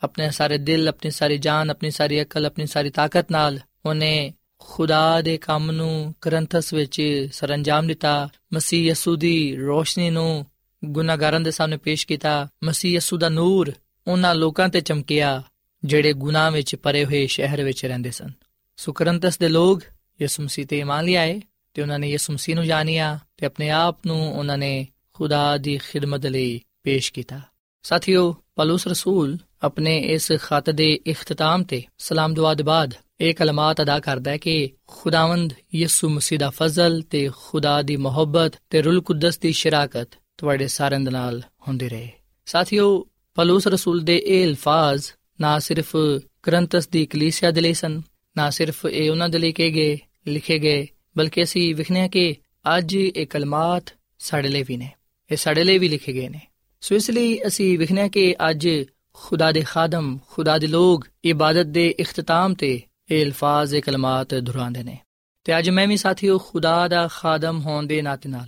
ਆਪਣੇ 0.01 0.29
ਸਾਰੇ 0.31 0.57
ਦਿਲ, 0.57 0.87
ਆਪਣੀ 0.87 1.11
ਸਾਰੀ 1.11 1.37
ਜਾਨ, 1.37 1.69
ਆਪਣੀ 1.69 1.91
ਸਾਰੀ 1.91 2.21
ਅਕਲ, 2.21 2.45
ਆਪਣੀ 2.45 2.65
ਸਾਰੀ 2.65 2.89
ਤਾਕਤ 2.89 3.31
ਨਾਲ 3.31 3.59
ਉਹਨੇ 3.85 4.33
ਖੁਦਾ 4.67 5.21
ਦੇ 5.21 5.37
ਕੰਮ 5.37 5.71
ਨੂੰ 5.71 6.15
ਕਰੰਥਸ 6.21 6.73
ਵਿੱਚ 6.73 7.27
ਸਰੰਜਾਮ 7.33 7.87
ਦਿੱਤਾ। 7.87 8.29
ਮਸੀਹ 8.53 8.89
ਯਸੂ 8.89 9.15
ਦੀ 9.15 9.55
ਰੋਸ਼ਨੀ 9.55 10.09
ਨੂੰ 10.09 10.45
ਗੁਨਾਹਗਾਰਾਂ 10.85 11.39
ਦੇ 11.39 11.51
ਸਾਹਮਣੇ 11.51 11.77
ਪੇਸ਼ 11.77 12.07
ਕੀਤਾ। 12.07 12.47
ਮਸੀਹ 12.63 12.95
ਯਸੂ 12.95 13.17
ਦਾ 13.17 13.29
ਨੂਰ 13.29 13.73
ਉਹਨਾਂ 14.07 14.35
ਲੋਕਾਂ 14.35 14.69
ਤੇ 14.69 14.81
ਚਮਕਿਆ, 14.81 15.43
ਜਿਹੜੇ 15.85 16.13
ਗੁਨਾਹ 16.13 16.51
ਵਿੱਚ 16.51 16.75
ਪਰੇ 16.75 17.05
ਹੋਏ 17.05 17.27
ਸ਼ਹਿਰ 17.27 17.63
ਵਿੱਚ 17.63 17.85
ਰਹਿੰਦੇ 17.85 18.11
ਸਨ। 18.11 18.29
ਸੋ 18.77 18.93
ਕਰੰਥਸ 18.93 19.37
ਦੇ 19.37 19.49
ਲੋਕ 19.49 19.81
ਯਿਸੂ 20.21 20.43
ਮਸੀਹ 20.43 20.65
ਤੇ 20.65 20.79
ਇਮਾਨ 20.79 21.05
ਲਿਆਏ 21.05 21.41
ਤੇ 21.73 21.81
ਉਹਨਾਂ 21.81 21.99
ਨੇ 21.99 22.09
ਯਿਸੂ 22.09 22.33
ਮਸੀਹ 22.33 22.55
ਨੂੰ 22.55 22.65
ਜਾਣਿਆ 22.65 23.19
ਤੇ 23.37 23.45
ਆਪਣੇ 23.45 23.69
ਆਪ 23.69 23.97
ਨੂੰ 24.05 24.39
ਉਹਨਾਂ 24.39 24.57
ਨੇ 24.57 24.87
ਖੁਦਾ 25.13 25.57
ਦੀ 25.57 25.77
ਖਿਦਮਤ 25.77 26.25
ਲਈ 26.25 26.61
ਪੇਸ਼ 26.83 27.13
ਕੀਤਾ। 27.13 27.41
ਸਾਥੀਓ, 27.83 28.35
ਪਲੂਸ 28.55 28.87
ਰਸੂਲ 28.87 29.37
ਆਪਣੇ 29.61 29.99
ਇਸ 29.99 30.31
ਖਤ 30.31 30.69
ਦੇ 30.69 30.99
ਇਖਤਤਾਮ 31.07 31.63
ਤੇ 31.63 31.83
ਸਲਾਮ 31.97 32.33
ਦੁਆ 32.33 32.53
ਦੇ 32.53 32.63
ਬਾਅਦ 32.63 32.93
ਇਹ 33.23 33.33
ਕਲਮਾਤ 33.33 33.81
ਅਦਾ 33.81 33.99
ਕਰਦਾ 33.99 34.31
ਹੈ 34.31 34.37
ਕਿ 34.37 34.69
ਖੁਦਾਵੰਦ 34.87 35.53
ਯਿਸੂ 35.75 36.09
ਮਸੀਹ 36.09 36.39
ਦਾ 36.39 36.49
ਫਜ਼ਲ 36.49 37.01
ਤੇ 37.01 37.29
ਖੁਦਾ 37.37 37.81
ਦੀ 37.81 37.95
ਮੁਹੱਬਤ 37.95 38.53
ਤੇ 38.69 38.81
ਰੂਲ 38.81 39.01
ਕੁਦਸ 39.01 39.37
ਦੀ 39.37 39.51
ਸ਼ਰਾਕਤ 39.51 40.09
ਤੁਹਾਡੇ 40.37 40.67
ਸਾਰਿਆਂ 40.67 40.99
ਦੇ 40.99 41.11
ਨਾਲ 41.11 41.43
ਹੁੰਦੀ 41.67 41.89
ਰਹੇ। 41.89 42.11
ਸਾਥੀਓ, 42.45 43.07
ਪਲੂਸ 43.35 43.67
ਰਸੂਲ 43.67 43.99
ਦੇ 43.99 44.23
ਇਹ 44.25 44.47
ਅਲਫਾਜ਼ 44.47 45.03
ਨਾ 45.41 45.59
ਸਿਰਫ 45.59 45.95
ਕਰੰਤਸ 46.43 46.87
ਦੀ 46.87 47.05
ਕਲੀਸਿਆ 47.05 47.51
ਦੇ 47.51 47.61
ਲਈ 47.61 47.73
ਸਨ, 47.73 48.01
ਨਾ 48.37 48.49
ਸਿਰਫ 48.49 48.85
ਇਹ 48.85 49.11
ਉਹਨਾਂ 49.11 49.29
ਦੇ 49.29 49.37
ਲਈ 49.37 49.51
ਕਹੇ 49.51 49.69
ਗਏ, 49.69 49.97
ਲਿਖੇ 50.27 50.59
ਗਏ, 50.59 50.87
ਬਲਕਿ 51.17 51.43
ਅਸੀਂ 51.43 51.75
ਵਿਖਨੇ 51.75 52.09
ਕਿ 52.09 52.35
ਅੱਜ 52.77 52.95
ਇਹ 52.95 53.27
ਕਲਮਾਤ 53.27 53.83
ਸਾਡੇ 54.19 54.47
ਲਈ 54.47 54.63
ਵੀ 54.63 54.77
ਨੇ, 54.77 54.91
ਇਹ 55.31 55.37
ਸਾਡੇ 55.37 55.63
ਲਈ 55.63 55.77
ਵੀ 55.77 55.89
ਲਿਖੇ 55.89 56.13
ਗਏ 56.13 56.29
ਨੇ। 56.29 56.41
ਸੋ 56.81 56.95
ਇਸ 56.95 57.09
ਲਈ 57.09 57.39
ਅਸੀਂ 57.47 57.79
ਵਿਖਨੇ 57.79 58.09
ਕਿ 58.09 58.35
ਅੱਜ 58.49 58.69
ਖੁਦਾ 59.13 59.51
ਦੇ 59.51 59.61
ਖਾਦਮ, 59.61 60.19
ਖੁਦਾ 60.29 60.57
ਦੇ 60.57 60.67
ਲੋਗ 60.67 61.01
ਇਬਾਦਤ 61.25 61.65
ਦੇ 61.65 61.95
ਇਖਤਤਾਮ 61.99 62.53
ਤੇ 62.53 62.81
ਇਹ 63.11 63.25
ਅਲਫਾਜ਼, 63.25 63.75
ਇਹ 63.75 63.81
ਕਲਮਾਤ 63.81 64.35
ਦੁਹਰਾਉਂਦੇ 64.35 64.83
ਨੇ। 64.83 64.97
ਤੇ 65.43 65.59
ਅੱਜ 65.59 65.69
ਮੈਂ 65.69 65.87
ਵੀ 65.87 65.97
ਸਾਥੀਓ 65.97 66.37
ਖੁਦਾ 66.37 66.87
ਦਾ 66.87 67.07
ਖਾਦਮ 67.07 67.61
ਹੋਣ 67.61 67.85
ਦੇ 67.85 68.01
ਨਾਤੇ 68.01 68.29
ਨਾਲ 68.29 68.47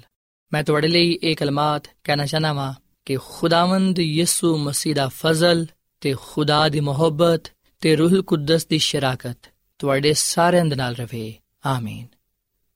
ਮੈਂ 0.54 0.64
ਤੁਹਾਡੇ 0.64 0.88
ਲਈ 0.88 1.20
ਇਹ 1.24 1.36
ਕਲਮਾਤ 1.36 1.84
ਕਹਿਣਾ 2.04 2.26
ਚਾਹਨਾ 2.26 2.54
ਵਾਂ 2.54 2.74
ਕਿ 3.06 3.18
ਖੁਦਾਵੰਦ 3.30 4.00
ਯਿਸੂ 4.00 4.58
ਮਸੀਹ 4.58 4.96
ਦਾ 4.96 5.08
ਫਜ਼ਲ 5.08 5.66
ਤੇ 6.02 6.16
ਖੁਦਾ 6.22 6.70
ਦੀ 6.70 6.80
ਮੁਹੱਬਤ 6.80 7.42
ਤੇ 7.82 7.96
ਰੂਹੁਲ 7.96 8.22
ਕੁਦਸ 8.22 8.66
ਦੀ 8.66 8.78
ਸ਼ਰਾਕਤ 8.78 9.38
ਤੁਹਾਡੇ 9.80 10.14
ਸਾਰਿਆਂ 10.14 10.66
ਦੇ 10.66 10.76
ਨਾਲ 10.76 10.96
ਰਵੇ। 10.96 11.34
ਆਮੀਨ। 11.66 12.08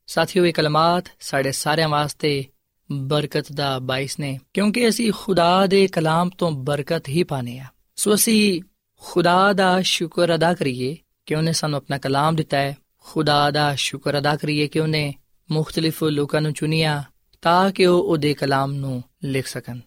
ਸਾਥੀਓ 0.07 0.45
ਇਹ 0.45 0.53
ਕਲਮਾਤ 0.53 1.05
ਸਾਡੇ 1.19 1.51
ਸਾਰਿਆਂ 1.51 1.89
ਵਾਸਤੇ 1.89 2.45
ਬਰਕਤ 2.91 3.51
ਦਾ 3.51 3.79
ਬਾਇਸ 3.79 4.19
ਨੇ, 4.19 4.39
ਕਿਉਂਕਿ 4.53 4.89
ਅਸੀਂ 4.89 5.11
ਖੁਦਾ 5.15 5.67
ਦੇ 5.67 5.87
ਕਲਾਮ 5.87 6.29
ਤੋਂ 6.29 6.51
ਬਰਕਤ 6.51 7.09
ਹੀ 7.09 7.23
ਪਾਨੇ 7.23 7.59
ਆ 7.59 7.65
ਸੋ 7.95 8.13
ਅਸੀਂ 8.13 8.61
ਖੁਦਾ 8.99 9.53
ਦਾ 9.53 9.81
ਸ਼ੁਕਰ 9.81 10.35
ਅਦਾ 10.35 10.53
ਕਰੀਏ 10.53 10.97
ਕਿ 11.25 11.35
ਉਹਨੇ 11.35 11.53
ਸਾਨੂੰ 11.53 11.77
ਆਪਣਾ 11.77 11.97
ਕਲਾਮ 11.97 12.35
ਦਿੱਤਾ 12.35 12.57
ਹੈ। 12.57 12.77
ਖੁਦਾ 12.97 13.51
ਦਾ 13.51 13.75
ਸ਼ੁਕਰ 13.75 14.17
ਅਦਾ 14.17 14.35
ਕਰੀਏ 14.35 14.67
ਕਿ 14.67 14.79
ਉਹਨੇ 14.79 15.13
ਮੁxtਲਿਫ 15.51 16.03
ਲੋਕਾਂ 16.03 16.41
ਨੂੰ 16.41 16.53
ਚੁਣਿਆ 16.53 17.03
ਤਾਂ 17.41 17.71
ਕਿ 17.71 17.85
ਉਹ 17.85 18.03
ਉਹਦੇ 18.03 18.33
ਕਲਾਮ 18.33 18.71
ਨੂੰ 18.71 19.03
ਲਿਖ 19.23 19.47
ਸਕਣ। 19.47 19.79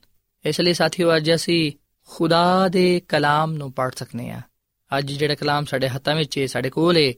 ਇਸ 0.44 0.60
ਲਈ 0.60 0.74
ਸਾਥੀਓ, 0.74 1.16
ਅੱਜ 1.16 1.34
ਅਸੀਂ 1.34 1.72
ਖੁਦਾ 2.08 2.68
ਦੇ 2.68 3.00
ਕਲਾਮ 3.00 3.52
ਨੂੰ 3.52 3.72
ਪੜ੍ਹ 3.72 3.92
ਸਕਨੇ 3.96 4.30
ਆ। 4.30 4.40
ਅੱਜ 4.98 5.12
ਜਿਹੜਾ 5.12 5.34
ਕਲਾਮ 5.34 5.64
ਸਾਡੇ 5.64 5.88
ਹੱਥਾਂ 5.88 6.14
ਵਿੱਚ 6.14 6.38
ਹੈ 6.38 6.46
ਸਾਡੇ 6.46 6.70
ਕੋਲ 6.70 6.96
ਹੈ 6.96 7.12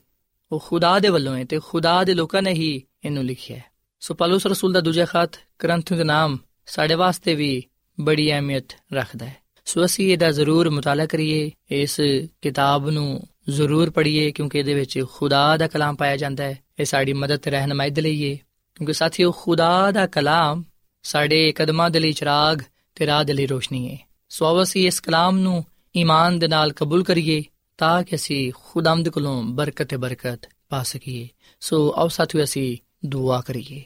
ਉਹ 0.52 0.60
ਖੁਦਾ 0.60 0.98
ਦੇ 0.98 1.08
ਵੱਲੋਂ 1.08 1.36
ਹੈ 1.36 1.44
ਤੇ 1.44 1.60
ਖੁਦਾ 1.66 2.04
ਦੇ 2.04 2.14
ਲੋਕਾਂ 2.14 2.42
ਨੇ 2.42 2.52
ਹੀ 2.52 2.82
ਇਹਨੂੰ 3.04 3.24
ਲਿਖਿਆ 3.24 3.56
ਹੈ। 3.56 3.64
ਸੋ 4.00 4.14
ਪਲੂਸ 4.14 4.46
ਰਸੂਲ 4.46 4.72
ਦਾ 4.72 4.80
ਦੂਜਾ 4.80 5.04
ਖਤ 5.04 5.30
ਕਰੰਥੂ 5.58 5.96
ਦਾ 5.96 6.04
ਨਾਮ 6.04 6.38
ਸਾਡੇ 6.66 6.94
ਵਾਸਤੇ 6.94 7.34
ਵੀ 7.34 7.64
ਬੜੀ 8.00 8.30
ਅਹਿਮੀਅਤ 8.30 8.64
ਰੱਖਦਾ 8.92 9.26
ਹੈ। 9.26 9.36
ਸੋ 9.64 9.84
ਅਸੀਂ 9.84 10.12
ਇਹਦਾ 10.12 10.30
ਜ਼ਰੂਰ 10.30 10.70
ਮਤਾਲਾ 10.70 11.06
ਕਰੀਏ, 11.06 11.50
ਇਸ 11.70 12.00
ਕਿਤਾਬ 12.42 12.90
ਨੂੰ 12.90 13.28
ਜ਼ਰੂਰ 13.50 13.90
ਪੜ੍ਹੀਏ 13.90 14.30
ਕਿਉਂਕਿ 14.30 14.58
ਇਹਦੇ 14.58 14.74
ਵਿੱਚ 14.74 15.04
ਖੁਦਾ 15.12 15.56
ਦਾ 15.56 15.66
ਕਲਾਮ 15.66 15.96
ਪਾਇਆ 15.96 16.16
ਜਾਂਦਾ 16.16 16.44
ਹੈ। 16.44 16.58
ਇਹ 16.80 16.84
ਸਾਡੀ 16.84 17.12
ਮਦਦ 17.12 17.36
ਤੇ 17.36 17.50
ਰਹਿਨਮਾਈ 17.50 17.90
ਦੇ 17.90 18.02
ਲਈ 18.02 18.30
ਹੈ 18.30 18.36
ਕਿਉਂਕਿ 18.74 18.92
ਸਾਥੀਓ, 18.92 19.32
ਖੁਦਾ 19.32 19.90
ਦਾ 19.90 20.06
ਕਲਾਮ 20.06 20.64
ਸਾਡੇ 21.02 21.52
ਕਦਮਾਂ 21.52 21.90
ਦੇ 21.90 22.00
ਲਈ 22.00 22.12
ਚਿਰਾਗ 22.12 22.58
ਤੇ 22.94 23.06
ਰਾਹ 23.06 23.24
ਦੇ 23.24 23.32
ਲਈ 23.32 23.46
ਰੋਸ਼ਨੀ 23.46 23.92
ਹੈ 23.92 23.98
ਸੋ 24.28 24.62
ਅਸੀਂ 24.62 24.86
ਇਸ 24.86 25.00
ਕਲਾਮ 25.00 25.38
ਨੂੰ 25.38 25.64
ਈਮਾਨ 25.96 26.38
ਦੇ 26.38 26.48
ਨਾਲ 26.48 26.72
ਕਬੂਲ 26.72 27.04
ਕਰੀਏ 27.04 27.42
ਤਾਂ 27.78 28.02
ਕਿ 28.02 28.16
ਅਸੀਂ 28.16 28.52
ਖੁਦਾਮਦ 28.64 29.08
ਕੋਲੋਂ 29.08 29.42
ਬਰਕਤ 29.42 29.86
ਤੇ 29.86 29.96
ਬਰਕਤ 29.96 30.48
ਪਾ 30.68 30.82
ਸਕੀਏ। 30.82 31.28
ਸੋ 31.60 31.94
ਆਓ 31.96 32.08
ਸਾਥੀਓ, 32.08 32.44
ਅਸੀਂ 32.44 32.76
ਦੁਆ 33.06 33.40
ਕਰੀਏ। 33.40 33.84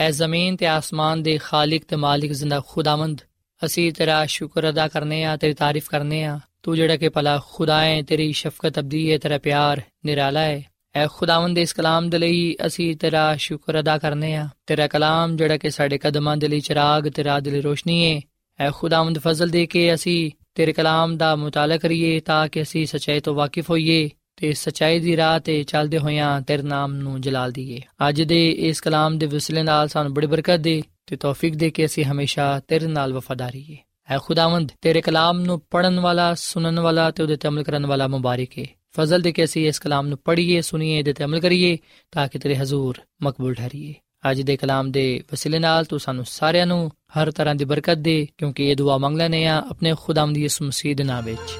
ਐ 0.00 0.10
ਜ਼ਮੀਨ 0.10 0.56
ਤੇ 0.56 0.66
ਆਸਮਾਨ 0.66 1.22
ਦੇ 1.22 1.38
ਖਾਲਕ 1.38 1.82
ਤੇ 1.88 1.96
ਮਾਲਿਕ 1.96 2.32
ਜ਼ਿੰਦਾ 2.32 2.62
ਖੁਦਾਵੰਦ 2.68 3.20
ਅਸੀਂ 3.64 3.92
ਤੇਰਾ 3.92 4.26
ਸ਼ੁਕਰ 4.26 4.68
ਅਦਾ 4.70 4.88
ਕਰਨੇ 4.88 5.24
ਆ, 5.24 5.36
ਤੇਰੀ 5.36 5.54
ਤਾਰੀਫ 5.54 5.90
ਕਰਨੇ 5.90 6.24
ਆ 6.24 6.40
ਤੂੰ 6.64 6.76
ਜਿਹੜਾ 6.76 6.96
ਕਿ 6.96 7.08
ਭਲਾ 7.08 7.40
ਖੁਦਾ 7.52 7.84
ਹੈ, 7.84 8.02
ਤੇਰੀ 8.02 8.32
ਸ਼ਫਕਤ 8.32 8.78
ਅਬਦੀ 8.78 9.12
ਹੈ, 9.12 9.18
ਤੇਰਾ 9.18 9.38
ਪਿਆਰ 9.38 9.82
ਨਿਰਾਲਾ 10.06 10.40
ਹੈ। 10.40 10.64
ਐ 10.94 11.06
ਖੁਦਾਵੰਦ 11.06 11.58
ਇਸ 11.58 11.72
ਕਲਾਮ 11.72 12.10
ਦੇ 12.10 12.18
ਲਈ 12.18 12.56
ਅਸੀਂ 12.66 12.96
ਤੇਰਾ 12.96 13.36
ਸ਼ੁਕਰ 13.36 13.80
ਅਦਾ 13.80 13.98
ਕਰਨੇ 13.98 14.34
ਆ। 14.34 14.48
ਤੇਰਾ 14.66 14.86
ਕਲਾਮ 14.86 15.36
ਜਿਹੜਾ 15.36 15.56
ਕਿ 15.56 15.70
ਸਾਡੇ 15.70 15.98
ਕਦਮਾਂ 15.98 16.36
ਦੇ 16.36 16.48
ਲਈ 16.48 16.60
ਚਿਰਾਗ 16.60 17.08
ਤੇ 17.08 17.24
ਰਾਹ 17.24 17.40
ਦੇ 17.40 17.50
ਲਈ 17.50 17.60
ਰੋਸ਼ਨੀ 17.60 18.16
ਹੈ। 18.16 18.20
ਐ 18.60 18.70
ਖੁਦਾਵੰਦ 18.70 19.18
ਫਜ਼ਲ 19.18 19.48
ਦੇ 19.48 19.66
ਕੇ 19.66 19.94
ਅਸੀਂ 19.94 20.30
ਤੇਰੇ 20.54 20.72
ਕਲਾਮ 20.72 21.16
ਦਾ 21.16 21.36
ਮੁਤਾਲਾ 21.36 21.76
ਕਰੀਏ 21.76 22.20
ਤਾਂ 22.20 22.48
ਕਿ 22.48 22.62
ਅਸੀਂ 22.62 22.86
ਸਚਾਈ 22.86 23.20
ਤੋਂ 23.20 23.34
ਵਾਕਿਫ 23.34 23.70
ਹੋਈਏ 23.70 24.10
ਤੇ 24.36 24.52
ਸਚਾਈ 24.52 25.00
ਦੀ 25.00 25.16
ਰਾਹ 25.16 25.40
ਤੇ 25.40 25.62
ਚੱਲਦੇ 25.62 25.98
ਹੋਇਆਂ 25.98 26.40
ਤੇਰੇ 26.40 26.62
ਨਾਮ 26.62 26.94
ਨੂੰ 26.94 27.20
ਜਲਾਲ 27.20 27.52
ਦਈਏ। 27.52 27.80
ਅੱਜ 28.08 28.22
ਦੇ 28.22 28.50
ਇਸ 28.50 28.80
ਕਲਾਮ 28.80 29.18
ਦੇ 29.18 29.26
ਵਸਿਲੇ 29.26 29.62
ਨਾਲ 29.62 29.88
ਸਾਨੂੰ 29.88 30.14
ਬੜੀ 30.14 30.26
ਬਰਕਤ 30.26 30.56
ਦੇ 30.56 30.82
ਤੇ 31.06 31.16
ਤੌਫੀਕ 31.16 31.56
ਦੇ 31.56 31.70
ਕੇ 31.70 31.84
ਅਸੀਂ 31.84 32.04
ਹਮੇਸ਼ਾ 32.04 32.60
ਤੇਰੇ 32.68 32.86
ਨਾਲ 32.86 33.12
ਵਫਾਦਾਰੀ 33.12 33.78
ਹੈ 34.08 34.16
ਐ 34.16 34.18
ਖੁਦਾਵੰਦ 34.18 34.70
ਤੇਰੇ 34.80 35.02
ਨੂੰ 35.34 35.60
ਪੜਨ 35.70 36.00
ਵਾਲਾ 36.00 36.32
ਸੁਣਨ 36.34 36.80
ਵਾਲਾ 36.80 37.10
ਤੇ 37.10 37.22
ਉਹਦੇ 37.22 37.36
ਤੇ 37.36 37.48
ਅਮਲ 37.48 37.62
ਕਰਨ 37.62 37.86
ਵਾਲਾ 37.86 38.06
ਮੁਬਾਰਕ 38.06 38.58
ਹੈ 38.58 38.64
ਫਜ਼ਲ 38.96 39.22
ਦੇ 39.22 39.32
ਕੇ 39.32 39.44
ਅਸੀਂ 39.44 39.66
ਇਸ 39.68 39.78
ਕਲਾਮ 39.78 40.06
ਨੂੰ 40.06 40.18
ਪੜ੍ਹੀਏ 40.24 40.60
ਸੁਣੀਏ 40.60 40.98
ਇਹਦੇ 40.98 41.12
ਤੇ 41.12 41.24
ਅਮਲ 41.24 41.40
ਕਰੀਏ 41.40 41.76
ਤਾਂ 42.12 42.28
ਕਿ 42.28 42.38
ਤੇਰੇ 42.38 42.56
ਹਜ਼ੂਰ 42.56 43.00
ਮਕਬੂਲ 43.22 43.54
ਠਹਿਰੀਏ 43.54 43.94
ਅੱਜ 44.30 44.40
ਦੇ 44.42 44.56
ਕਲਾਮ 44.56 44.90
ਦੇ 44.90 45.22
ਵਸਿਲੇ 45.32 45.58
ਨਾਲ 45.58 45.84
ਤੂੰ 45.84 46.00
ਸਾਨੂੰ 46.00 46.24
ਸਾਰਿਆਂ 46.24 46.66
ਨੂੰ 46.66 46.90
ਹਰ 47.18 47.30
ਤਰ੍ਹਾਂ 47.30 47.54
ਦੀ 47.54 47.64
ਬਰਕਤ 47.64 47.98
ਦੇ 47.98 48.26
ਕਿਉਂਕਿ 48.38 48.70
ਇਹ 48.70 48.76
ਦੁਆ 48.76 48.98
ਮੰਗ 48.98 49.16
ਲੈਨੇ 49.16 49.44
ਆ 49.46 49.56
ਆਪਣੇ 49.70 49.94
ਖੁਦਾਵੰਦ 49.94 50.36
ਯਿਸੂ 50.36 50.64
ਮਸੀਹ 50.64 50.96
ਦੇ 50.96 51.04
ਨਾਮ 51.04 51.24
ਵਿੱਚ 51.24 51.58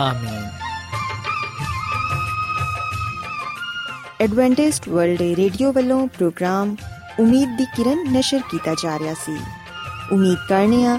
ਆਮੀਨ 0.00 0.48
ਐਡਵੈਂਟਿਸਟ 4.20 4.88
ਵਰਲਡ 4.88 5.22
ਰੇਡੀਓ 5.36 5.72
ਵੱਲੋਂ 5.72 6.06
ਪ੍ਰੋਗਰਾਮ 6.08 6.76
ਉਮੀਦ 7.20 7.56
ਦੀ 7.56 7.64
ਕਿਰਨ 7.76 8.12
ਨਿਸ਼ਰ 8.12 8.40
ਕੀਤਾ 8.50 8.74
ਜਾ 8.82 8.98
ਰਿਹਾ 8.98 9.14
ਸੀ 9.14 9.36
ਉਮੀਦ 10.12 10.38
ਕਰਨੇ 10.48 10.84
ਆ 10.86 10.98